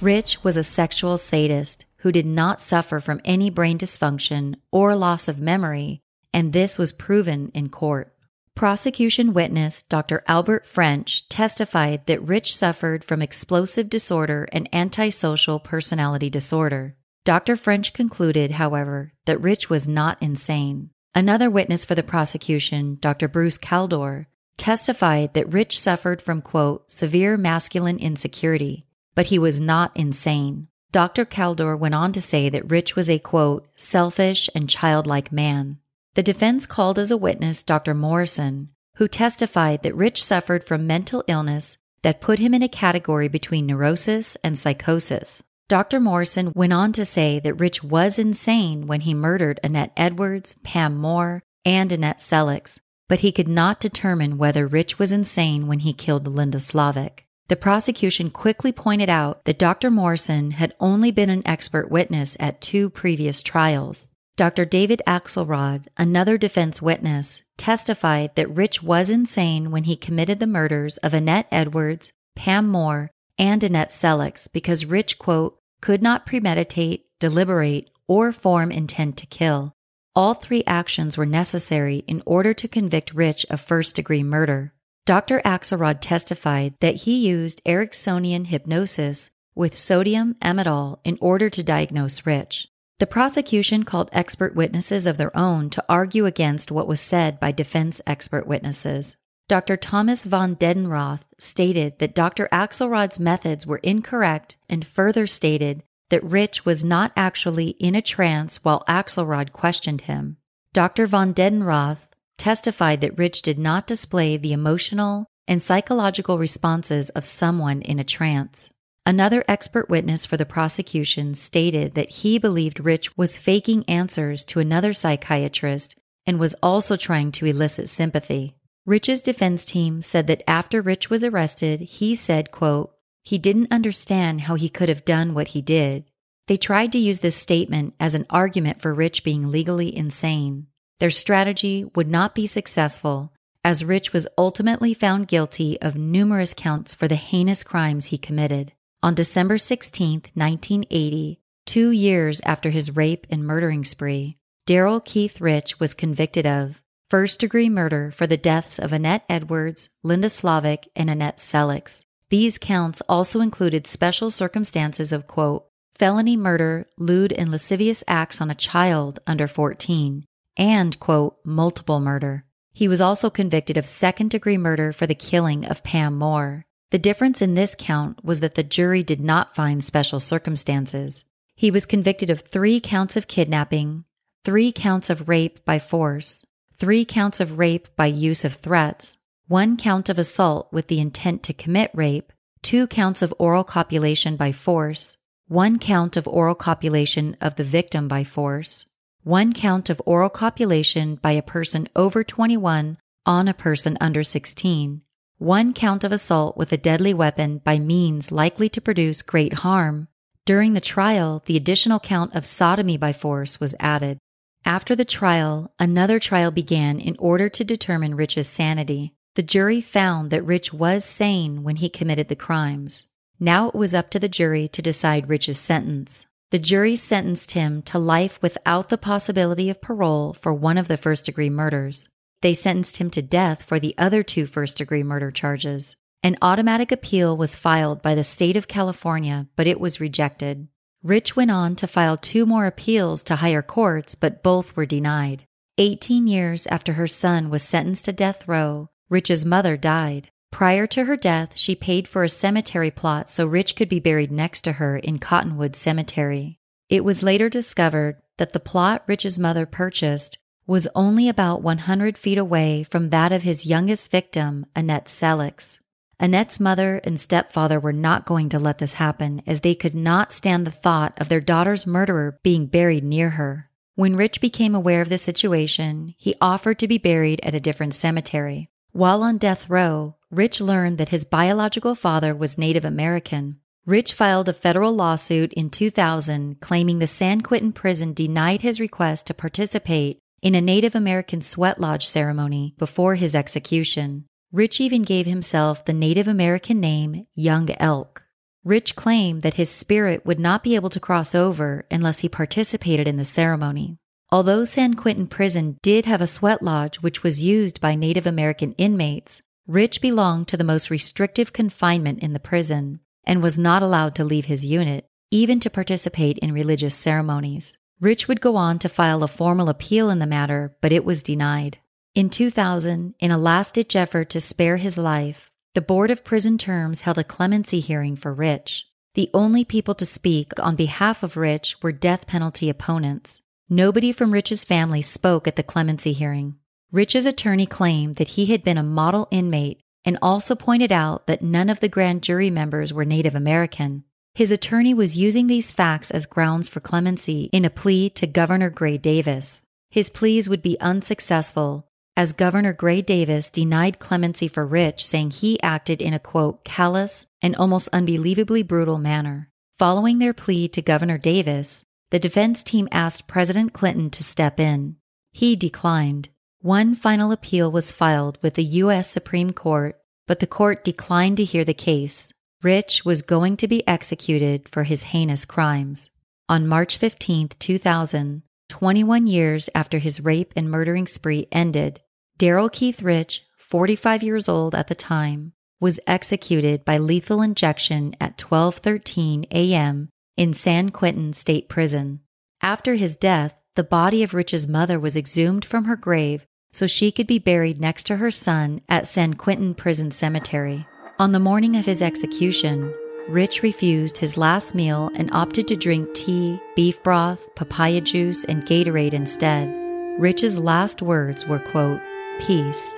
Rich 0.00 0.42
was 0.42 0.56
a 0.56 0.64
sexual 0.64 1.16
sadist 1.16 1.84
who 1.98 2.10
did 2.10 2.26
not 2.26 2.60
suffer 2.60 2.98
from 2.98 3.20
any 3.24 3.50
brain 3.50 3.78
dysfunction 3.78 4.56
or 4.72 4.96
loss 4.96 5.28
of 5.28 5.38
memory, 5.38 6.00
and 6.34 6.52
this 6.52 6.76
was 6.76 6.90
proven 6.90 7.50
in 7.54 7.68
court. 7.68 8.11
Prosecution 8.54 9.32
witness 9.32 9.82
Dr. 9.82 10.22
Albert 10.28 10.66
French 10.66 11.28
testified 11.28 12.06
that 12.06 12.22
Rich 12.22 12.54
suffered 12.54 13.02
from 13.02 13.22
explosive 13.22 13.88
disorder 13.88 14.46
and 14.52 14.68
antisocial 14.72 15.58
personality 15.58 16.30
disorder. 16.30 16.96
Dr. 17.24 17.56
French 17.56 17.92
concluded, 17.92 18.52
however, 18.52 19.12
that 19.24 19.40
Rich 19.40 19.70
was 19.70 19.88
not 19.88 20.20
insane. 20.20 20.90
Another 21.14 21.50
witness 21.50 21.84
for 21.84 21.94
the 21.94 22.02
prosecution, 22.02 22.98
Dr. 23.00 23.28
Bruce 23.28 23.58
Kaldor, 23.58 24.26
testified 24.56 25.34
that 25.34 25.52
Rich 25.52 25.78
suffered 25.78 26.22
from, 26.22 26.42
quote, 26.42 26.90
severe 26.90 27.36
masculine 27.36 27.98
insecurity, 27.98 28.86
but 29.14 29.26
he 29.26 29.38
was 29.38 29.60
not 29.60 29.96
insane. 29.96 30.68
Dr. 30.92 31.24
Kaldor 31.24 31.78
went 31.78 31.94
on 31.94 32.12
to 32.12 32.20
say 32.20 32.48
that 32.48 32.70
Rich 32.70 32.96
was 32.96 33.08
a, 33.08 33.18
quote, 33.18 33.66
selfish 33.76 34.50
and 34.54 34.68
childlike 34.68 35.32
man. 35.32 35.78
The 36.14 36.22
defense 36.22 36.66
called 36.66 36.98
as 36.98 37.10
a 37.10 37.16
witness 37.16 37.62
Dr. 37.62 37.94
Morrison, 37.94 38.68
who 38.96 39.08
testified 39.08 39.82
that 39.82 39.94
Rich 39.94 40.22
suffered 40.22 40.62
from 40.62 40.86
mental 40.86 41.24
illness 41.26 41.78
that 42.02 42.20
put 42.20 42.38
him 42.38 42.52
in 42.52 42.62
a 42.62 42.68
category 42.68 43.28
between 43.28 43.64
neurosis 43.64 44.36
and 44.44 44.58
psychosis. 44.58 45.42
Dr. 45.68 46.00
Morrison 46.00 46.52
went 46.54 46.74
on 46.74 46.92
to 46.92 47.06
say 47.06 47.40
that 47.40 47.58
Rich 47.58 47.82
was 47.82 48.18
insane 48.18 48.86
when 48.86 49.02
he 49.02 49.14
murdered 49.14 49.58
Annette 49.64 49.92
Edwards, 49.96 50.56
Pam 50.62 50.98
Moore, 50.98 51.42
and 51.64 51.90
Annette 51.90 52.18
Selix, 52.18 52.78
but 53.08 53.20
he 53.20 53.32
could 53.32 53.48
not 53.48 53.80
determine 53.80 54.36
whether 54.36 54.66
Rich 54.66 54.98
was 54.98 55.12
insane 55.12 55.66
when 55.66 55.78
he 55.78 55.94
killed 55.94 56.26
Linda 56.26 56.60
Slavic. 56.60 57.26
The 57.48 57.56
prosecution 57.56 58.28
quickly 58.28 58.70
pointed 58.70 59.08
out 59.08 59.44
that 59.46 59.58
Dr. 59.58 59.90
Morrison 59.90 60.52
had 60.52 60.74
only 60.78 61.10
been 61.10 61.30
an 61.30 61.42
expert 61.46 61.90
witness 61.90 62.36
at 62.38 62.60
two 62.60 62.90
previous 62.90 63.40
trials. 63.40 64.08
Dr. 64.36 64.64
David 64.64 65.02
Axelrod, 65.06 65.88
another 65.98 66.38
defense 66.38 66.80
witness, 66.80 67.42
testified 67.58 68.34
that 68.34 68.50
Rich 68.50 68.82
was 68.82 69.10
insane 69.10 69.70
when 69.70 69.84
he 69.84 69.94
committed 69.94 70.38
the 70.38 70.46
murders 70.46 70.96
of 70.98 71.12
Annette 71.12 71.48
Edwards, 71.52 72.12
Pam 72.34 72.66
Moore, 72.66 73.10
and 73.38 73.62
Annette 73.62 73.90
Selix 73.90 74.50
because 74.50 74.86
Rich, 74.86 75.18
quote, 75.18 75.58
could 75.82 76.02
not 76.02 76.24
premeditate, 76.24 77.04
deliberate, 77.20 77.90
or 78.08 78.32
form 78.32 78.70
intent 78.70 79.18
to 79.18 79.26
kill. 79.26 79.74
All 80.14 80.34
three 80.34 80.64
actions 80.66 81.18
were 81.18 81.26
necessary 81.26 82.04
in 82.06 82.22
order 82.24 82.54
to 82.54 82.68
convict 82.68 83.14
Rich 83.14 83.44
of 83.50 83.60
first 83.60 83.96
degree 83.96 84.22
murder. 84.22 84.72
Dr. 85.04 85.40
Axelrod 85.44 85.98
testified 86.00 86.74
that 86.80 87.02
he 87.02 87.26
used 87.26 87.62
Ericksonian 87.64 88.46
hypnosis 88.46 89.30
with 89.54 89.76
sodium 89.76 90.34
amytal 90.40 91.00
in 91.04 91.18
order 91.20 91.50
to 91.50 91.62
diagnose 91.62 92.24
Rich. 92.24 92.68
The 93.02 93.06
prosecution 93.08 93.82
called 93.82 94.10
expert 94.12 94.54
witnesses 94.54 95.08
of 95.08 95.16
their 95.16 95.36
own 95.36 95.70
to 95.70 95.84
argue 95.88 96.24
against 96.24 96.70
what 96.70 96.86
was 96.86 97.00
said 97.00 97.40
by 97.40 97.50
defense 97.50 98.00
expert 98.06 98.46
witnesses. 98.46 99.16
Dr. 99.48 99.76
Thomas 99.76 100.22
von 100.22 100.54
Dedenroth 100.54 101.22
stated 101.36 101.98
that 101.98 102.14
Dr. 102.14 102.48
Axelrod's 102.52 103.18
methods 103.18 103.66
were 103.66 103.78
incorrect 103.78 104.54
and 104.68 104.86
further 104.86 105.26
stated 105.26 105.82
that 106.10 106.22
Rich 106.22 106.64
was 106.64 106.84
not 106.84 107.10
actually 107.16 107.70
in 107.80 107.96
a 107.96 108.02
trance 108.02 108.62
while 108.62 108.84
Axelrod 108.88 109.50
questioned 109.50 110.02
him. 110.02 110.36
Dr. 110.72 111.08
von 111.08 111.34
Dedenroth 111.34 112.06
testified 112.38 113.00
that 113.00 113.18
Rich 113.18 113.42
did 113.42 113.58
not 113.58 113.88
display 113.88 114.36
the 114.36 114.52
emotional 114.52 115.26
and 115.48 115.60
psychological 115.60 116.38
responses 116.38 117.10
of 117.10 117.26
someone 117.26 117.82
in 117.82 117.98
a 117.98 118.04
trance. 118.04 118.70
Another 119.04 119.44
expert 119.48 119.90
witness 119.90 120.24
for 120.24 120.36
the 120.36 120.46
prosecution 120.46 121.34
stated 121.34 121.94
that 121.94 122.10
he 122.10 122.38
believed 122.38 122.78
Rich 122.78 123.16
was 123.16 123.36
faking 123.36 123.84
answers 123.88 124.44
to 124.44 124.60
another 124.60 124.92
psychiatrist 124.92 125.96
and 126.24 126.38
was 126.38 126.54
also 126.62 126.96
trying 126.96 127.32
to 127.32 127.46
elicit 127.46 127.88
sympathy. 127.88 128.56
Rich's 128.86 129.20
defense 129.20 129.64
team 129.64 130.02
said 130.02 130.28
that 130.28 130.48
after 130.48 130.80
Rich 130.80 131.10
was 131.10 131.24
arrested, 131.24 131.80
he 131.80 132.14
said, 132.14 132.52
quote, 132.52 132.94
he 133.24 133.38
didn't 133.38 133.72
understand 133.72 134.42
how 134.42 134.54
he 134.54 134.68
could 134.68 134.88
have 134.88 135.04
done 135.04 135.34
what 135.34 135.48
he 135.48 135.62
did. 135.62 136.04
They 136.46 136.56
tried 136.56 136.92
to 136.92 136.98
use 136.98 137.20
this 137.20 137.36
statement 137.36 137.94
as 137.98 138.14
an 138.14 138.26
argument 138.30 138.80
for 138.80 138.94
Rich 138.94 139.24
being 139.24 139.50
legally 139.50 139.94
insane. 139.96 140.68
Their 141.00 141.10
strategy 141.10 141.84
would 141.96 142.08
not 142.08 142.34
be 142.34 142.46
successful, 142.46 143.32
as 143.64 143.84
Rich 143.84 144.12
was 144.12 144.28
ultimately 144.38 144.94
found 144.94 145.28
guilty 145.28 145.80
of 145.80 145.96
numerous 145.96 146.54
counts 146.54 146.94
for 146.94 147.08
the 147.08 147.16
heinous 147.16 147.62
crimes 147.62 148.06
he 148.06 148.18
committed. 148.18 148.72
On 149.04 149.16
December 149.16 149.58
16, 149.58 150.12
1980, 150.34 151.40
two 151.66 151.90
years 151.90 152.40
after 152.44 152.70
his 152.70 152.94
rape 152.94 153.26
and 153.28 153.44
murdering 153.44 153.84
spree, 153.84 154.36
Darrell 154.64 155.00
Keith 155.00 155.40
Rich 155.40 155.80
was 155.80 155.92
convicted 155.92 156.46
of 156.46 156.84
first 157.10 157.40
degree 157.40 157.68
murder 157.68 158.12
for 158.12 158.28
the 158.28 158.36
deaths 158.36 158.78
of 158.78 158.92
Annette 158.92 159.24
Edwards, 159.28 159.88
Linda 160.04 160.30
Slavic, 160.30 160.88
and 160.94 161.10
Annette 161.10 161.38
Selix. 161.38 162.04
These 162.28 162.58
counts 162.58 163.02
also 163.08 163.40
included 163.40 163.88
special 163.88 164.30
circumstances 164.30 165.12
of, 165.12 165.26
quote, 165.26 165.66
felony 165.96 166.36
murder, 166.36 166.86
lewd 166.96 167.32
and 167.32 167.50
lascivious 167.50 168.04
acts 168.06 168.40
on 168.40 168.52
a 168.52 168.54
child 168.54 169.18
under 169.26 169.48
14, 169.48 170.24
and, 170.56 171.00
quote, 171.00 171.38
multiple 171.44 171.98
murder. 171.98 172.44
He 172.72 172.86
was 172.86 173.00
also 173.00 173.30
convicted 173.30 173.76
of 173.76 173.88
second 173.88 174.30
degree 174.30 174.58
murder 174.58 174.92
for 174.92 175.08
the 175.08 175.16
killing 175.16 175.64
of 175.64 175.82
Pam 175.82 176.16
Moore. 176.16 176.66
The 176.92 176.98
difference 176.98 177.40
in 177.40 177.54
this 177.54 177.74
count 177.74 178.22
was 178.22 178.40
that 178.40 178.54
the 178.54 178.62
jury 178.62 179.02
did 179.02 179.18
not 179.18 179.54
find 179.54 179.82
special 179.82 180.20
circumstances. 180.20 181.24
He 181.54 181.70
was 181.70 181.86
convicted 181.86 182.28
of 182.28 182.42
three 182.42 182.80
counts 182.80 183.16
of 183.16 183.28
kidnapping, 183.28 184.04
three 184.44 184.72
counts 184.72 185.08
of 185.08 185.26
rape 185.26 185.64
by 185.64 185.78
force, 185.78 186.44
three 186.76 187.06
counts 187.06 187.40
of 187.40 187.56
rape 187.58 187.88
by 187.96 188.08
use 188.08 188.44
of 188.44 188.56
threats, 188.56 189.16
one 189.48 189.78
count 189.78 190.10
of 190.10 190.18
assault 190.18 190.70
with 190.70 190.88
the 190.88 191.00
intent 191.00 191.42
to 191.44 191.54
commit 191.54 191.90
rape, 191.94 192.30
two 192.60 192.86
counts 192.86 193.22
of 193.22 193.32
oral 193.38 193.64
copulation 193.64 194.36
by 194.36 194.52
force, 194.52 195.16
one 195.48 195.78
count 195.78 196.18
of 196.18 196.28
oral 196.28 196.54
copulation 196.54 197.38
of 197.40 197.56
the 197.56 197.64
victim 197.64 198.06
by 198.06 198.22
force, 198.22 198.84
one 199.22 199.54
count 199.54 199.88
of 199.88 200.02
oral 200.04 200.28
copulation 200.28 201.14
by 201.14 201.32
a 201.32 201.40
person 201.40 201.88
over 201.96 202.22
21 202.22 202.98
on 203.24 203.48
a 203.48 203.54
person 203.54 203.96
under 203.98 204.22
16, 204.22 205.00
one 205.42 205.72
count 205.72 206.04
of 206.04 206.12
assault 206.12 206.56
with 206.56 206.72
a 206.72 206.76
deadly 206.76 207.12
weapon 207.12 207.58
by 207.58 207.78
means 207.78 208.30
likely 208.30 208.68
to 208.68 208.80
produce 208.80 209.22
great 209.22 209.54
harm. 209.54 210.06
During 210.46 210.72
the 210.72 210.80
trial, 210.80 211.42
the 211.46 211.56
additional 211.56 211.98
count 211.98 212.34
of 212.34 212.46
sodomy 212.46 212.96
by 212.96 213.12
force 213.12 213.60
was 213.60 213.74
added. 213.80 214.18
After 214.64 214.94
the 214.94 215.04
trial, 215.04 215.72
another 215.78 216.20
trial 216.20 216.52
began 216.52 217.00
in 217.00 217.16
order 217.18 217.48
to 217.48 217.64
determine 217.64 218.14
Rich's 218.14 218.48
sanity. 218.48 219.14
The 219.34 219.42
jury 219.42 219.80
found 219.80 220.30
that 220.30 220.44
Rich 220.44 220.72
was 220.72 221.04
sane 221.04 221.64
when 221.64 221.76
he 221.76 221.88
committed 221.88 222.28
the 222.28 222.36
crimes. 222.36 223.06
Now 223.40 223.68
it 223.68 223.74
was 223.74 223.94
up 223.94 224.10
to 224.10 224.20
the 224.20 224.28
jury 224.28 224.68
to 224.68 224.82
decide 224.82 225.28
Rich's 225.28 225.58
sentence. 225.58 226.26
The 226.52 226.60
jury 226.60 226.94
sentenced 226.94 227.52
him 227.52 227.82
to 227.82 227.98
life 227.98 228.38
without 228.42 228.90
the 228.90 228.98
possibility 228.98 229.70
of 229.70 229.80
parole 229.80 230.34
for 230.34 230.54
one 230.54 230.78
of 230.78 230.86
the 230.86 230.98
first 230.98 231.26
degree 231.26 231.50
murders. 231.50 232.08
They 232.42 232.54
sentenced 232.54 232.98
him 232.98 233.10
to 233.12 233.22
death 233.22 233.62
for 233.62 233.78
the 233.78 233.94
other 233.96 234.22
two 234.22 234.46
first 234.46 234.76
degree 234.76 235.02
murder 235.02 235.30
charges. 235.30 235.96
An 236.24 236.36
automatic 236.42 236.92
appeal 236.92 237.36
was 237.36 237.56
filed 237.56 238.02
by 238.02 238.14
the 238.14 238.24
state 238.24 238.56
of 238.56 238.68
California, 238.68 239.48
but 239.56 239.66
it 239.66 239.80
was 239.80 240.00
rejected. 240.00 240.68
Rich 241.02 241.34
went 241.34 241.50
on 241.50 241.74
to 241.76 241.86
file 241.86 242.16
two 242.16 242.44
more 242.44 242.66
appeals 242.66 243.24
to 243.24 243.36
higher 243.36 243.62
courts, 243.62 244.14
but 244.14 244.42
both 244.42 244.76
were 244.76 244.86
denied. 244.86 245.44
18 245.78 246.26
years 246.26 246.66
after 246.68 246.92
her 246.92 247.08
son 247.08 247.48
was 247.48 247.62
sentenced 247.62 248.04
to 248.04 248.12
death 248.12 248.46
row, 248.46 248.88
Rich's 249.08 249.44
mother 249.44 249.76
died. 249.76 250.28
Prior 250.50 250.86
to 250.88 251.04
her 251.04 251.16
death, 251.16 251.52
she 251.54 251.74
paid 251.74 252.06
for 252.06 252.22
a 252.22 252.28
cemetery 252.28 252.90
plot 252.90 253.28
so 253.28 253.46
Rich 253.46 253.74
could 253.74 253.88
be 253.88 254.00
buried 254.00 254.30
next 254.30 254.62
to 254.62 254.72
her 254.72 254.96
in 254.96 255.18
Cottonwood 255.18 255.74
Cemetery. 255.74 256.58
It 256.88 257.04
was 257.04 257.22
later 257.22 257.48
discovered 257.48 258.18
that 258.38 258.52
the 258.52 258.60
plot 258.60 259.02
Rich's 259.06 259.38
mother 259.38 259.64
purchased 259.64 260.38
was 260.66 260.88
only 260.94 261.28
about 261.28 261.62
100 261.62 262.16
feet 262.16 262.38
away 262.38 262.84
from 262.84 263.10
that 263.10 263.32
of 263.32 263.42
his 263.42 263.66
youngest 263.66 264.10
victim, 264.10 264.66
Annette 264.76 265.06
Selix. 265.06 265.78
Annette's 266.20 266.60
mother 266.60 267.00
and 267.02 267.18
stepfather 267.18 267.80
were 267.80 267.92
not 267.92 268.26
going 268.26 268.48
to 268.50 268.58
let 268.58 268.78
this 268.78 268.94
happen 268.94 269.42
as 269.44 269.60
they 269.60 269.74
could 269.74 269.94
not 269.94 270.32
stand 270.32 270.64
the 270.64 270.70
thought 270.70 271.14
of 271.20 271.28
their 271.28 271.40
daughter's 271.40 271.86
murderer 271.86 272.38
being 272.44 272.66
buried 272.66 273.02
near 273.02 273.30
her. 273.30 273.68
When 273.96 274.16
Rich 274.16 274.40
became 274.40 274.74
aware 274.74 275.02
of 275.02 275.08
the 275.08 275.18
situation, 275.18 276.14
he 276.16 276.36
offered 276.40 276.78
to 276.78 276.88
be 276.88 276.96
buried 276.96 277.40
at 277.42 277.56
a 277.56 277.60
different 277.60 277.94
cemetery. 277.94 278.70
While 278.92 279.22
on 279.24 279.36
death 279.36 279.68
row, 279.68 280.14
Rich 280.30 280.60
learned 280.60 280.96
that 280.98 281.08
his 281.08 281.24
biological 281.24 281.94
father 281.96 282.34
was 282.34 282.56
Native 282.56 282.84
American. 282.84 283.58
Rich 283.84 284.12
filed 284.12 284.48
a 284.48 284.52
federal 284.52 284.94
lawsuit 284.94 285.52
in 285.54 285.70
2000 285.70 286.60
claiming 286.60 287.00
the 287.00 287.08
San 287.08 287.40
Quentin 287.40 287.72
prison 287.72 288.12
denied 288.12 288.60
his 288.60 288.78
request 288.78 289.26
to 289.26 289.34
participate 289.34 290.21
in 290.42 290.56
a 290.56 290.60
Native 290.60 290.96
American 290.96 291.40
sweat 291.40 291.80
lodge 291.80 292.04
ceremony 292.04 292.74
before 292.76 293.14
his 293.14 293.34
execution. 293.34 294.24
Rich 294.50 294.80
even 294.80 295.02
gave 295.02 295.24
himself 295.24 295.84
the 295.84 295.92
Native 295.92 296.26
American 296.26 296.80
name 296.80 297.26
Young 297.32 297.70
Elk. 297.78 298.24
Rich 298.64 298.96
claimed 298.96 299.42
that 299.42 299.54
his 299.54 299.70
spirit 299.70 300.26
would 300.26 300.40
not 300.40 300.64
be 300.64 300.74
able 300.74 300.90
to 300.90 301.00
cross 301.00 301.32
over 301.34 301.86
unless 301.92 302.20
he 302.20 302.28
participated 302.28 303.06
in 303.06 303.16
the 303.16 303.24
ceremony. 303.24 303.98
Although 304.30 304.64
San 304.64 304.94
Quentin 304.94 305.28
Prison 305.28 305.78
did 305.80 306.06
have 306.06 306.20
a 306.20 306.26
sweat 306.26 306.60
lodge 306.60 306.96
which 306.96 307.22
was 307.22 307.42
used 307.42 307.80
by 307.80 307.94
Native 307.94 308.26
American 308.26 308.72
inmates, 308.72 309.42
Rich 309.68 310.00
belonged 310.00 310.48
to 310.48 310.56
the 310.56 310.64
most 310.64 310.90
restrictive 310.90 311.52
confinement 311.52 312.18
in 312.18 312.32
the 312.32 312.40
prison 312.40 312.98
and 313.24 313.42
was 313.42 313.58
not 313.58 313.82
allowed 313.82 314.16
to 314.16 314.24
leave 314.24 314.46
his 314.46 314.66
unit, 314.66 315.06
even 315.30 315.60
to 315.60 315.70
participate 315.70 316.38
in 316.38 316.52
religious 316.52 316.96
ceremonies. 316.96 317.78
Rich 318.02 318.26
would 318.26 318.40
go 318.40 318.56
on 318.56 318.80
to 318.80 318.88
file 318.88 319.22
a 319.22 319.28
formal 319.28 319.68
appeal 319.68 320.10
in 320.10 320.18
the 320.18 320.26
matter, 320.26 320.76
but 320.80 320.90
it 320.90 321.04
was 321.04 321.22
denied. 321.22 321.78
In 322.16 322.30
2000, 322.30 323.14
in 323.20 323.30
a 323.30 323.38
last 323.38 323.74
ditch 323.74 323.94
effort 323.94 324.28
to 324.30 324.40
spare 324.40 324.78
his 324.78 324.98
life, 324.98 325.52
the 325.76 325.80
Board 325.80 326.10
of 326.10 326.24
Prison 326.24 326.58
Terms 326.58 327.02
held 327.02 327.16
a 327.16 327.22
clemency 327.22 327.78
hearing 327.78 328.16
for 328.16 328.34
Rich. 328.34 328.88
The 329.14 329.30
only 329.32 329.64
people 329.64 329.94
to 329.94 330.04
speak 330.04 330.50
on 330.58 330.74
behalf 330.74 331.22
of 331.22 331.36
Rich 331.36 331.76
were 331.80 331.92
death 331.92 332.26
penalty 332.26 332.68
opponents. 332.68 333.40
Nobody 333.70 334.10
from 334.10 334.32
Rich's 334.32 334.64
family 334.64 335.00
spoke 335.00 335.46
at 335.46 335.54
the 335.54 335.62
clemency 335.62 336.12
hearing. 336.12 336.56
Rich's 336.90 337.24
attorney 337.24 337.66
claimed 337.66 338.16
that 338.16 338.30
he 338.30 338.46
had 338.46 338.64
been 338.64 338.78
a 338.78 338.82
model 338.82 339.28
inmate 339.30 339.80
and 340.04 340.18
also 340.20 340.56
pointed 340.56 340.90
out 340.90 341.28
that 341.28 341.40
none 341.40 341.70
of 341.70 341.78
the 341.78 341.88
grand 341.88 342.22
jury 342.24 342.50
members 342.50 342.92
were 342.92 343.04
Native 343.04 343.36
American. 343.36 344.02
His 344.34 344.50
attorney 344.50 344.94
was 344.94 345.16
using 345.16 345.46
these 345.46 345.70
facts 345.70 346.10
as 346.10 346.24
grounds 346.24 346.66
for 346.66 346.80
clemency 346.80 347.50
in 347.52 347.66
a 347.66 347.70
plea 347.70 348.08
to 348.10 348.26
Governor 348.26 348.70
Gray 348.70 348.96
Davis. 348.96 349.64
His 349.90 350.08
pleas 350.08 350.48
would 350.48 350.62
be 350.62 350.80
unsuccessful, 350.80 351.86
as 352.16 352.32
Governor 352.32 352.72
Gray 352.72 353.02
Davis 353.02 353.50
denied 353.50 353.98
clemency 353.98 354.48
for 354.48 354.66
Rich, 354.66 355.04
saying 355.04 355.32
he 355.32 355.62
acted 355.62 356.00
in 356.00 356.14
a 356.14 356.18
quote, 356.18 356.64
callous 356.64 357.26
and 357.42 357.54
almost 357.56 357.90
unbelievably 357.92 358.62
brutal 358.62 358.96
manner. 358.96 359.50
Following 359.78 360.18
their 360.18 360.32
plea 360.32 360.66
to 360.68 360.80
Governor 360.80 361.18
Davis, 361.18 361.84
the 362.10 362.18
defense 362.18 362.62
team 362.62 362.88
asked 362.90 363.26
President 363.26 363.74
Clinton 363.74 364.08
to 364.10 364.22
step 364.22 364.58
in. 364.58 364.96
He 365.32 365.56
declined. 365.56 366.30
One 366.60 366.94
final 366.94 367.32
appeal 367.32 367.70
was 367.70 367.92
filed 367.92 368.38
with 368.40 368.54
the 368.54 368.64
U.S. 368.64 369.10
Supreme 369.10 369.52
Court, 369.52 369.98
but 370.26 370.40
the 370.40 370.46
court 370.46 370.84
declined 370.84 371.36
to 371.38 371.44
hear 371.44 371.64
the 371.64 371.74
case. 371.74 372.32
Rich 372.62 373.04
was 373.04 373.22
going 373.22 373.56
to 373.56 373.66
be 373.66 373.86
executed 373.88 374.68
for 374.68 374.84
his 374.84 375.04
heinous 375.04 375.44
crimes. 375.44 376.10
On 376.48 376.66
March 376.66 376.96
15, 376.96 377.48
2000, 377.58 378.42
21 378.68 379.26
years 379.26 379.68
after 379.74 379.98
his 379.98 380.20
rape 380.20 380.52
and 380.54 380.70
murdering 380.70 381.08
spree 381.08 381.48
ended, 381.50 382.00
Darrell 382.38 382.68
Keith 382.68 383.02
Rich, 383.02 383.42
45 383.58 384.22
years 384.22 384.48
old 384.48 384.74
at 384.74 384.86
the 384.86 384.94
time, 384.94 385.52
was 385.80 385.98
executed 386.06 386.84
by 386.84 386.98
lethal 386.98 387.42
injection 387.42 388.14
at 388.20 388.38
12:13 388.38 389.46
a.m. 389.50 390.08
in 390.36 390.54
San 390.54 390.90
Quentin 390.90 391.32
State 391.32 391.68
Prison. 391.68 392.20
After 392.60 392.94
his 392.94 393.16
death, 393.16 393.60
the 393.74 393.82
body 393.82 394.22
of 394.22 394.34
Rich's 394.34 394.68
mother 394.68 395.00
was 395.00 395.16
exhumed 395.16 395.64
from 395.64 395.86
her 395.86 395.96
grave 395.96 396.46
so 396.72 396.86
she 396.86 397.10
could 397.10 397.26
be 397.26 397.38
buried 397.38 397.80
next 397.80 398.04
to 398.04 398.16
her 398.16 398.30
son 398.30 398.80
at 398.88 399.06
San 399.06 399.34
Quentin 399.34 399.74
Prison 399.74 400.10
Cemetery. 400.10 400.86
On 401.18 401.32
the 401.32 401.38
morning 401.38 401.76
of 401.76 401.84
his 401.84 402.02
execution, 402.02 402.92
Rich 403.28 403.62
refused 403.62 404.18
his 404.18 404.36
last 404.36 404.74
meal 404.74 405.10
and 405.14 405.30
opted 405.32 405.68
to 405.68 405.76
drink 405.76 406.14
tea, 406.14 406.60
beef 406.74 407.02
broth, 407.02 407.54
papaya 407.54 408.00
juice, 408.00 408.44
and 408.44 408.64
Gatorade 408.64 409.12
instead. 409.12 409.72
Rich's 410.18 410.58
last 410.58 411.02
words 411.02 411.46
were, 411.46 411.58
quote, 411.58 412.00
peace. 412.40 412.94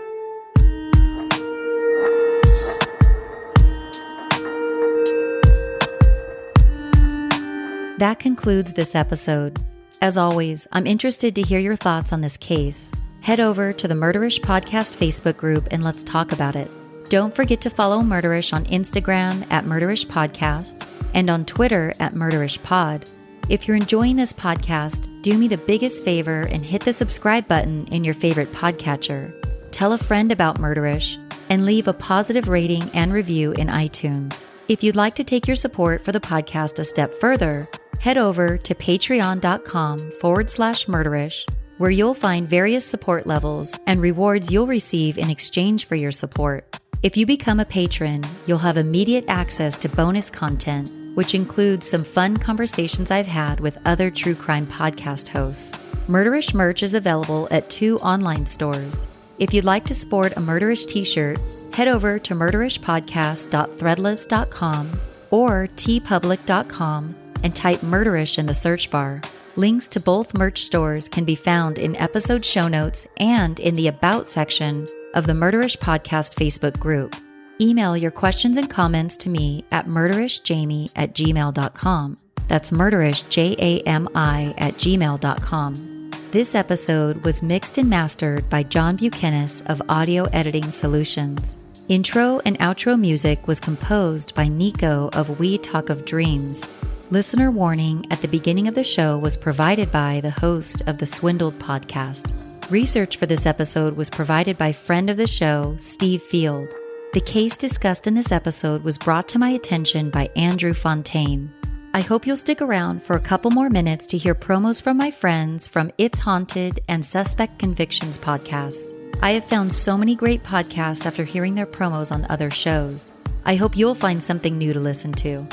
That 7.99 8.17
concludes 8.21 8.73
this 8.73 8.95
episode. 8.95 9.59
As 10.01 10.17
always, 10.17 10.67
I'm 10.73 10.87
interested 10.87 11.35
to 11.35 11.43
hear 11.43 11.59
your 11.59 11.77
thoughts 11.77 12.13
on 12.13 12.21
this 12.21 12.37
case. 12.37 12.91
Head 13.21 13.41
over 13.41 13.73
to 13.73 13.89
the 13.89 13.95
Murderish 13.95 14.41
Podcast 14.41 14.97
Facebook 14.97 15.37
group 15.37 15.69
and 15.71 15.83
let's 15.83 16.05
talk 16.05 16.33
about 16.33 16.57
it. 16.57 16.71
Don't 17.09 17.35
forget 17.37 17.61
to 17.63 17.71
follow 17.71 18.01
Murderish 18.01 18.53
on 18.53 18.65
Instagram 18.65 19.47
at 19.51 19.67
Murderish 19.67 20.07
Podcast 20.07 20.87
and 21.13 21.29
on 21.29 21.45
Twitter 21.45 21.95
at 22.01 22.15
Murderish 22.15 22.63
Pod. 22.63 23.11
If 23.51 23.69
you're 23.69 23.77
enjoying 23.77 24.17
this 24.17 24.33
podcast, 24.33 25.23
do 25.23 25.37
me 25.37 25.49
the 25.49 25.59
biggest 25.59 26.03
favor 26.03 26.43
and 26.43 26.65
hit 26.65 26.83
the 26.83 26.95
subscribe 26.95 27.47
button 27.47 27.87
in 27.89 28.05
your 28.05 28.15
favorite 28.15 28.53
podcatcher. 28.53 29.33
Tell 29.71 29.93
a 29.93 29.99
friend 29.99 30.33
about 30.33 30.59
Murderish 30.59 31.19
and 31.51 31.67
leave 31.67 31.89
a 31.89 31.93
positive 31.93 32.49
rating 32.49 32.91
and 32.95 33.13
review 33.13 33.53
in 33.53 33.69
iTunes. 33.69 34.43
If 34.67 34.83
you'd 34.83 34.97
like 34.97 35.15
to 35.17 35.25
take 35.25 35.47
your 35.47 35.57
support 35.57 36.03
for 36.03 36.13
the 36.13 36.21
podcast 36.21 36.79
a 36.79 36.85
step 36.85 37.15
further, 37.21 37.69
head 38.01 38.17
over 38.17 38.57
to 38.57 38.75
patreon.com 38.75 40.13
forward 40.13 40.49
slash 40.49 40.87
murderish, 40.87 41.47
where 41.77 41.91
you'll 41.91 42.15
find 42.15 42.49
various 42.49 42.87
support 42.87 43.27
levels 43.27 43.79
and 43.87 44.01
rewards 44.01 44.51
you'll 44.51 44.67
receive 44.67 45.19
in 45.19 45.29
exchange 45.29 45.85
for 45.85 45.97
your 45.97 46.13
support. 46.13 46.81
If 47.05 47.17
you 47.19 47.27
become 47.27 47.61
a 47.61 47.67
patron, 47.67 48.25
you'll 48.47 48.57
have 48.61 48.79
immediate 48.79 49.27
access 49.29 49.77
to 49.77 49.91
bonus 49.91 50.31
content, 50.31 50.91
which 51.15 51.35
includes 51.35 51.87
some 51.87 52.03
fun 52.03 52.39
conversations 52.39 53.11
I've 53.11 53.27
had 53.27 53.61
with 53.61 53.77
other 53.85 54.11
true 54.11 54.35
crime 54.35 54.67
podcast 54.67 55.29
hosts. 55.29 55.77
Murderish 56.09 56.55
merch 56.55 56.83
is 56.83 56.95
available 56.95 57.47
at 57.51 57.69
two 57.69 57.99
online 57.99 58.47
stores. 58.47 59.07
If 59.39 59.53
you'd 59.53 59.67
like 59.67 59.85
to 59.85 59.95
sport 59.95 60.33
a 60.33 60.41
Murderish 60.41 60.87
t 60.87 61.05
shirt, 61.05 61.39
head 61.75 61.89
over 61.89 62.19
to 62.21 62.35
murderishpodcast.threadless.com 62.35 65.01
or 65.31 65.69
teepublic.com 65.77 67.15
and 67.43 67.55
type 67.55 67.83
Murderish 67.83 68.39
in 68.39 68.47
the 68.47 68.55
search 68.55 68.91
bar. 68.91 69.21
Links 69.57 69.89
to 69.89 70.01
both 70.01 70.33
merch 70.33 70.63
stores 70.63 71.11
can 71.11 71.27
be 71.27 71.35
found 71.35 71.79
in 71.79 71.97
episode 71.97 72.47
show 72.47 72.67
notes 72.67 73.07
and 73.19 73.61
in 73.61 73.75
the 73.75 73.89
About 73.89 74.27
section 74.27 74.89
of 75.15 75.27
the 75.27 75.33
Murderish 75.33 75.79
Podcast 75.79 76.35
Facebook 76.35 76.79
group. 76.79 77.17
Email 77.61 77.97
your 77.97 78.11
questions 78.11 78.59
and 78.59 78.69
comments 78.69 79.17
to 79.19 79.29
me 79.29 79.65
at 79.71 79.87
murderishjami 79.87 80.91
at 80.95 81.15
gmail.com. 81.15 82.19
That's 82.49 82.71
murderish, 82.71 83.29
J 83.29 83.57
A 83.59 83.81
M 83.83 84.09
I, 84.15 84.55
at 84.59 84.75
gmail.com. 84.75 86.11
This 86.31 86.55
episode 86.55 87.25
was 87.25 87.43
mixed 87.43 87.79
and 87.79 87.89
mastered 87.89 88.51
by 88.51 88.65
John 88.65 88.99
Bukenas 88.99 89.63
of 89.67 89.81
Audio 89.89 90.25
Editing 90.25 90.71
Solutions. 90.71 91.57
Intro 91.89 92.41
and 92.45 92.59
outro 92.59 92.99
music 92.99 93.47
was 93.47 93.61
composed 93.61 94.35
by 94.35 94.49
Nico 94.49 95.11
of 95.13 95.39
We 95.39 95.59
Talk 95.59 95.91
of 95.91 96.05
Dreams. 96.05 96.69
Listener 97.11 97.51
warning 97.51 98.07
at 98.11 98.21
the 98.21 98.29
beginning 98.29 98.67
of 98.67 98.75
the 98.75 98.83
show 98.83 99.19
was 99.19 99.37
provided 99.37 99.93
by 99.93 100.21
the 100.21 100.31
host 100.31 100.83
of 100.87 100.99
the 100.99 101.07
Swindled 101.07 101.59
podcast. 101.59 102.33
Research 102.71 103.19
for 103.19 103.27
this 103.27 103.45
episode 103.45 103.95
was 103.95 104.09
provided 104.09 104.57
by 104.57 104.73
friend 104.73 105.11
of 105.11 105.19
the 105.19 105.27
show, 105.27 105.75
Steve 105.77 106.23
Field. 106.23 106.73
The 107.13 107.21
case 107.21 107.59
discussed 107.59 108.07
in 108.07 108.15
this 108.15 108.33
episode 108.33 108.83
was 108.83 108.97
brought 108.97 109.29
to 109.29 109.39
my 109.39 109.51
attention 109.51 110.09
by 110.09 110.31
Andrew 110.35 110.73
Fontaine. 110.73 111.53
I 111.93 112.01
hope 112.01 112.27
you'll 112.27 112.39
stick 112.39 112.63
around 112.63 113.03
for 113.03 113.17
a 113.17 113.21
couple 113.21 113.51
more 113.51 113.69
minutes 113.69 114.07
to 114.07 114.17
hear 114.17 114.35
promos 114.35 114.83
from 114.83 114.97
my 114.97 115.11
friends 115.11 115.69
from 115.69 115.93
It's 115.99 116.21
Haunted 116.21 116.81
and 116.89 117.05
Suspect 117.05 117.59
Convictions 117.59 118.19
podcasts. 118.19 118.91
I 119.23 119.33
have 119.33 119.45
found 119.45 119.75
so 119.75 119.99
many 119.99 120.17
great 120.17 120.43
podcasts 120.43 121.05
after 121.05 121.25
hearing 121.25 121.55
their 121.55 121.67
promos 121.67 122.11
on 122.11 122.27
other 122.31 122.51
shows. 122.51 123.11
I 123.45 123.57
hope 123.57 123.77
you'll 123.77 123.95
find 123.95 124.23
something 124.23 124.57
new 124.57 124.73
to 124.73 124.81
listen 124.81 125.13
to. 125.13 125.47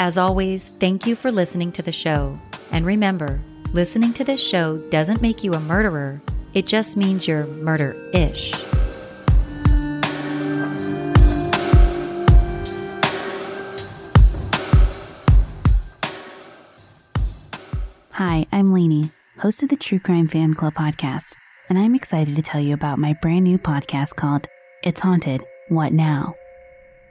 As 0.00 0.18
always, 0.18 0.72
thank 0.80 1.06
you 1.06 1.14
for 1.14 1.30
listening 1.30 1.70
to 1.72 1.82
the 1.82 1.92
show. 1.92 2.40
And 2.72 2.84
remember, 2.84 3.40
listening 3.72 4.12
to 4.14 4.24
this 4.24 4.44
show 4.44 4.78
doesn't 4.90 5.22
make 5.22 5.44
you 5.44 5.52
a 5.52 5.60
murderer, 5.60 6.20
it 6.56 6.66
just 6.66 6.96
means 6.96 7.28
you're 7.28 7.46
murder 7.46 7.94
ish. 8.14 8.50
Hi, 18.12 18.46
I'm 18.52 18.72
Lainey, 18.72 19.10
host 19.38 19.62
of 19.62 19.68
the 19.68 19.76
True 19.76 20.00
Crime 20.00 20.28
Fan 20.28 20.54
Club 20.54 20.72
podcast, 20.72 21.36
and 21.68 21.78
I'm 21.78 21.94
excited 21.94 22.34
to 22.36 22.42
tell 22.42 22.62
you 22.62 22.72
about 22.72 22.98
my 22.98 23.12
brand 23.20 23.44
new 23.44 23.58
podcast 23.58 24.16
called 24.16 24.46
It's 24.82 25.00
Haunted 25.00 25.42
What 25.68 25.92
Now? 25.92 26.32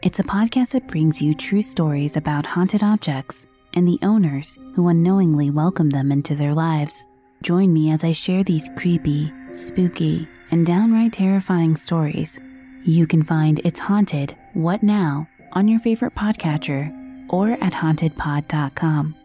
It's 0.01 0.17
a 0.17 0.23
podcast 0.23 0.71
that 0.71 0.87
brings 0.87 1.21
you 1.21 1.35
true 1.35 1.61
stories 1.61 2.17
about 2.17 2.47
haunted 2.47 2.81
objects 2.81 3.45
and 3.75 3.87
the 3.87 3.99
owners 4.01 4.57
who 4.73 4.87
unknowingly 4.87 5.51
welcome 5.51 5.91
them 5.91 6.11
into 6.11 6.33
their 6.33 6.55
lives. 6.55 7.05
Join 7.45 7.71
me 7.73 7.91
as 7.91 8.03
I 8.03 8.11
share 8.11 8.43
these 8.43 8.71
creepy, 8.75 9.31
spooky, 9.53 10.27
and 10.49 10.65
downright 10.65 11.13
terrifying 11.13 11.75
stories. 11.75 12.39
You 12.81 13.05
can 13.05 13.21
find 13.21 13.61
It's 13.63 13.77
Haunted 13.77 14.35
What 14.53 14.81
Now 14.81 15.27
on 15.51 15.67
your 15.67 15.79
favorite 15.79 16.15
podcatcher 16.15 16.91
or 17.29 17.51
at 17.51 17.73
hauntedpod.com. 17.73 19.15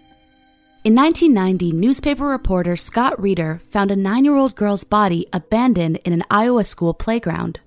In 0.85 0.94
1990, 0.94 1.72
newspaper 1.72 2.26
reporter 2.26 2.76
Scott 2.76 3.18
Reeder 3.18 3.62
found 3.70 3.90
a 3.90 3.96
nine 3.96 4.26
year 4.26 4.37
old 4.37 4.54
girl's 4.54 4.85
body 4.85 5.26
abandoned 5.33 5.96
in 6.04 6.12
an 6.12 6.24
Iowa 6.30 6.64
school 6.64 6.92
playground. 6.92 7.61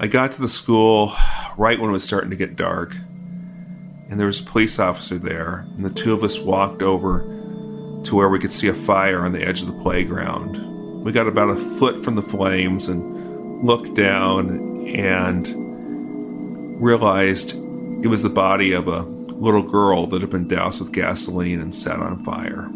I 0.00 0.06
got 0.06 0.32
to 0.32 0.40
the 0.40 0.48
school 0.48 1.12
right 1.58 1.78
when 1.78 1.90
it 1.90 1.92
was 1.92 2.02
starting 2.04 2.30
to 2.30 2.36
get 2.36 2.56
dark, 2.56 2.96
and 4.08 4.18
there 4.18 4.26
was 4.26 4.40
a 4.40 4.44
police 4.44 4.78
officer 4.78 5.18
there, 5.18 5.66
and 5.76 5.84
the 5.84 5.90
two 5.90 6.14
of 6.14 6.22
us 6.22 6.40
walked 6.40 6.80
over 6.80 7.35
to 8.04 8.14
where 8.14 8.28
we 8.28 8.38
could 8.38 8.52
see 8.52 8.68
a 8.68 8.74
fire 8.74 9.24
on 9.24 9.32
the 9.32 9.42
edge 9.42 9.62
of 9.62 9.68
the 9.68 9.82
playground. 9.82 11.04
We 11.04 11.12
got 11.12 11.26
about 11.26 11.50
a 11.50 11.56
foot 11.56 12.02
from 12.02 12.16
the 12.16 12.22
flames 12.22 12.88
and 12.88 13.62
looked 13.64 13.94
down 13.94 14.86
and 14.88 15.46
realized 16.82 17.54
it 17.54 18.08
was 18.08 18.22
the 18.22 18.28
body 18.28 18.72
of 18.72 18.88
a 18.88 19.02
little 19.02 19.62
girl 19.62 20.06
that 20.06 20.20
had 20.20 20.30
been 20.30 20.48
doused 20.48 20.80
with 20.80 20.92
gasoline 20.92 21.60
and 21.60 21.74
set 21.74 21.98
on 21.98 22.22
fire. 22.24 22.68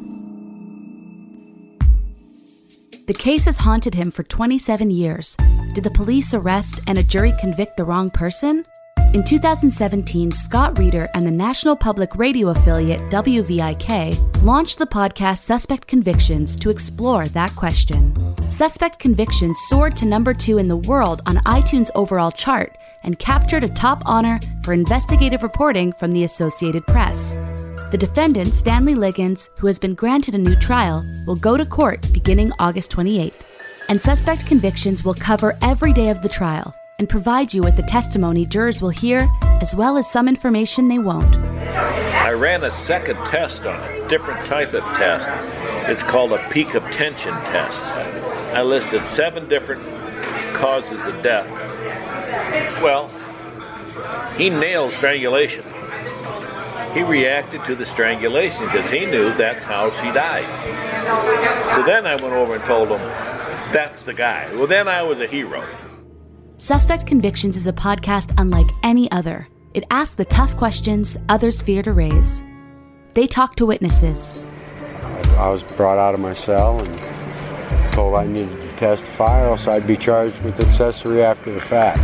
The 3.06 3.14
case 3.14 3.44
has 3.46 3.56
haunted 3.56 3.94
him 3.94 4.12
for 4.12 4.22
27 4.22 4.90
years. 4.90 5.37
Did 5.74 5.83
the 5.85 5.90
police 5.90 6.33
arrest 6.33 6.80
and 6.87 6.96
a 6.96 7.02
jury 7.02 7.33
convict 7.40 7.76
the 7.76 7.85
wrong 7.85 8.11
person? 8.11 8.64
In 9.12 9.24
2017, 9.24 10.30
Scott 10.30 10.78
Reeder 10.78 11.08
and 11.14 11.26
the 11.26 11.32
national 11.32 11.74
public 11.74 12.14
radio 12.14 12.50
affiliate 12.50 13.00
WVIK 13.10 14.44
launched 14.44 14.78
the 14.78 14.86
podcast 14.86 15.38
Suspect 15.38 15.88
Convictions 15.88 16.54
to 16.54 16.70
explore 16.70 17.26
that 17.26 17.56
question. 17.56 18.14
Suspect 18.48 19.00
Convictions 19.00 19.58
soared 19.66 19.96
to 19.96 20.04
number 20.04 20.32
two 20.32 20.58
in 20.58 20.68
the 20.68 20.76
world 20.76 21.22
on 21.26 21.38
iTunes' 21.38 21.90
overall 21.96 22.30
chart 22.30 22.78
and 23.02 23.18
captured 23.18 23.64
a 23.64 23.68
top 23.68 24.00
honor 24.06 24.38
for 24.62 24.72
investigative 24.72 25.42
reporting 25.42 25.92
from 25.94 26.12
the 26.12 26.22
Associated 26.22 26.86
Press. 26.86 27.34
The 27.90 27.98
defendant, 27.98 28.54
Stanley 28.54 28.94
Liggins, 28.94 29.50
who 29.58 29.66
has 29.66 29.80
been 29.80 29.96
granted 29.96 30.36
a 30.36 30.38
new 30.38 30.54
trial, 30.54 31.04
will 31.26 31.34
go 31.34 31.56
to 31.56 31.66
court 31.66 32.06
beginning 32.12 32.52
August 32.60 32.92
28th. 32.92 33.42
And 33.88 34.00
suspect 34.00 34.46
convictions 34.46 35.04
will 35.04 35.14
cover 35.14 35.58
every 35.62 35.92
day 35.92 36.10
of 36.10 36.22
the 36.22 36.28
trial 36.28 36.72
and 37.00 37.08
provide 37.08 37.54
you 37.54 37.62
with 37.62 37.76
the 37.76 37.82
testimony 37.82 38.44
jurors 38.44 38.82
will 38.82 38.90
hear, 38.90 39.26
as 39.62 39.74
well 39.74 39.96
as 39.96 40.06
some 40.06 40.28
information 40.28 40.88
they 40.88 40.98
won't. 40.98 41.34
I 41.34 42.32
ran 42.32 42.62
a 42.62 42.70
second 42.72 43.16
test 43.24 43.62
on 43.62 43.80
a 43.80 44.06
different 44.06 44.46
type 44.46 44.74
of 44.74 44.82
test. 44.98 45.26
It's 45.88 46.02
called 46.02 46.34
a 46.34 46.48
peak 46.50 46.74
of 46.74 46.82
tension 46.90 47.32
test. 47.32 47.82
I 48.52 48.60
listed 48.60 49.02
seven 49.06 49.48
different 49.48 49.82
causes 50.54 51.02
of 51.04 51.22
death. 51.22 51.48
Well, 52.82 53.08
he 54.36 54.50
nailed 54.50 54.92
strangulation. 54.92 55.64
He 56.92 57.02
reacted 57.02 57.64
to 57.64 57.74
the 57.74 57.86
strangulation 57.86 58.66
because 58.66 58.90
he 58.90 59.06
knew 59.06 59.32
that's 59.32 59.64
how 59.64 59.90
she 60.02 60.12
died. 60.12 60.44
So 61.76 61.82
then 61.82 62.04
I 62.04 62.16
went 62.16 62.34
over 62.34 62.56
and 62.56 62.64
told 62.66 62.90
him, 62.90 63.00
that's 63.72 64.02
the 64.02 64.12
guy. 64.12 64.54
Well, 64.54 64.66
then 64.66 64.86
I 64.86 65.02
was 65.02 65.20
a 65.20 65.26
hero. 65.26 65.66
Suspect 66.60 67.06
Convictions 67.06 67.56
is 67.56 67.66
a 67.66 67.72
podcast 67.72 68.34
unlike 68.36 68.68
any 68.82 69.10
other. 69.12 69.48
It 69.72 69.84
asks 69.90 70.14
the 70.14 70.26
tough 70.26 70.58
questions 70.58 71.16
others 71.30 71.62
fear 71.62 71.82
to 71.82 71.94
raise. 71.94 72.42
They 73.14 73.26
talk 73.26 73.56
to 73.56 73.64
witnesses. 73.64 74.38
I 75.38 75.48
was 75.48 75.62
brought 75.62 75.96
out 75.96 76.12
of 76.12 76.20
my 76.20 76.34
cell 76.34 76.80
and 76.80 77.92
told 77.94 78.14
I 78.14 78.26
needed 78.26 78.60
to 78.60 78.76
testify, 78.76 79.40
or 79.40 79.52
else 79.52 79.66
I'd 79.68 79.86
be 79.86 79.96
charged 79.96 80.38
with 80.42 80.60
accessory 80.60 81.22
after 81.22 81.50
the 81.50 81.62
fact. 81.62 81.98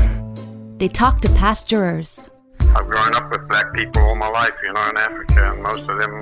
They 0.78 0.88
talk 0.88 1.20
to 1.20 1.28
past 1.34 1.68
jurors. 1.68 2.30
I've 2.60 2.86
grown 2.86 3.14
up 3.14 3.30
with 3.30 3.46
black 3.48 3.74
people 3.74 4.00
all 4.04 4.14
my 4.14 4.30
life, 4.30 4.54
you 4.62 4.72
know, 4.72 4.88
in 4.88 4.96
Africa, 4.96 5.52
and 5.52 5.62
most 5.62 5.86
of 5.86 5.98
them, 5.98 6.12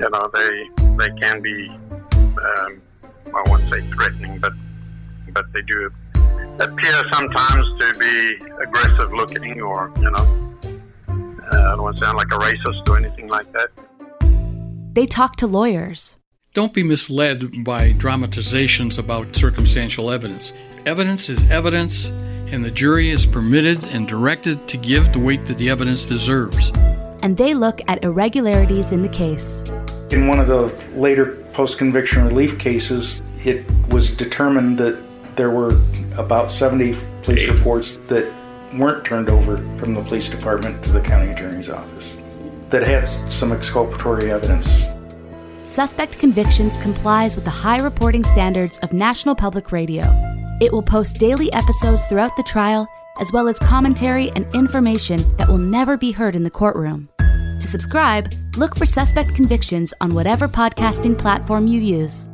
you 0.00 0.08
know, 0.08 0.30
they 0.32 0.68
they 0.96 1.20
can 1.20 1.42
be, 1.42 1.68
um, 1.68 2.80
I 3.34 3.42
won't 3.44 3.70
say 3.70 3.86
threatening, 3.90 4.38
but 4.38 4.54
but 5.34 5.52
they 5.52 5.60
do 5.60 5.90
appear 6.60 7.02
sometimes 7.12 7.66
to 7.80 7.98
be 7.98 8.46
aggressive 8.62 9.12
looking, 9.12 9.60
or 9.60 9.92
you 9.96 10.10
know, 10.10 10.58
uh, 11.08 11.12
I 11.50 11.70
don't 11.70 11.82
want 11.82 11.96
to 11.96 12.04
sound 12.04 12.16
like 12.16 12.28
a 12.28 12.38
racist 12.38 12.88
or 12.88 12.96
anything 12.96 13.28
like 13.28 13.50
that. 13.52 13.68
They 14.92 15.06
talk 15.06 15.36
to 15.36 15.46
lawyers. 15.46 16.16
Don't 16.54 16.72
be 16.72 16.82
misled 16.82 17.64
by 17.64 17.92
dramatizations 17.92 18.96
about 18.96 19.36
circumstantial 19.36 20.10
evidence. 20.10 20.54
Evidence 20.86 21.28
is 21.28 21.42
evidence, 21.50 22.08
and 22.50 22.64
the 22.64 22.70
jury 22.70 23.10
is 23.10 23.26
permitted 23.26 23.84
and 23.88 24.08
directed 24.08 24.66
to 24.68 24.78
give 24.78 25.12
the 25.12 25.18
weight 25.18 25.44
that 25.46 25.58
the 25.58 25.68
evidence 25.68 26.06
deserves. 26.06 26.72
And 27.22 27.36
they 27.36 27.52
look 27.52 27.82
at 27.88 28.02
irregularities 28.02 28.92
in 28.92 29.02
the 29.02 29.08
case. 29.08 29.62
In 30.10 30.28
one 30.28 30.40
of 30.40 30.46
the 30.46 30.72
later 30.94 31.44
post 31.52 31.76
conviction 31.76 32.24
relief 32.24 32.58
cases, 32.58 33.20
it 33.44 33.66
was 33.88 34.16
determined 34.16 34.78
that 34.78 34.96
there 35.36 35.50
were 35.50 35.78
about 36.18 36.50
70 36.50 36.98
police 37.22 37.48
reports 37.48 37.98
that 38.06 38.32
weren't 38.74 39.04
turned 39.04 39.28
over 39.28 39.56
from 39.78 39.94
the 39.94 40.02
police 40.02 40.28
department 40.28 40.84
to 40.84 40.92
the 40.92 41.00
county 41.00 41.30
attorney's 41.32 41.70
office 41.70 42.08
that 42.70 42.82
had 42.82 43.06
some 43.32 43.52
exculpatory 43.52 44.30
evidence. 44.30 44.68
Suspect 45.62 46.18
Convictions 46.18 46.76
complies 46.76 47.34
with 47.34 47.44
the 47.44 47.50
high 47.50 47.78
reporting 47.78 48.24
standards 48.24 48.78
of 48.78 48.92
National 48.92 49.34
Public 49.34 49.72
Radio. 49.72 50.04
It 50.60 50.72
will 50.72 50.82
post 50.82 51.18
daily 51.18 51.52
episodes 51.52 52.06
throughout 52.06 52.36
the 52.36 52.42
trial, 52.42 52.86
as 53.20 53.32
well 53.32 53.48
as 53.48 53.58
commentary 53.58 54.30
and 54.30 54.46
information 54.54 55.36
that 55.36 55.48
will 55.48 55.58
never 55.58 55.96
be 55.96 56.12
heard 56.12 56.34
in 56.34 56.44
the 56.44 56.50
courtroom. 56.50 57.08
To 57.18 57.66
subscribe, 57.66 58.32
look 58.56 58.76
for 58.76 58.86
Suspect 58.86 59.34
Convictions 59.34 59.92
on 60.00 60.14
whatever 60.14 60.48
podcasting 60.48 61.18
platform 61.18 61.66
you 61.66 61.80
use. 61.80 62.28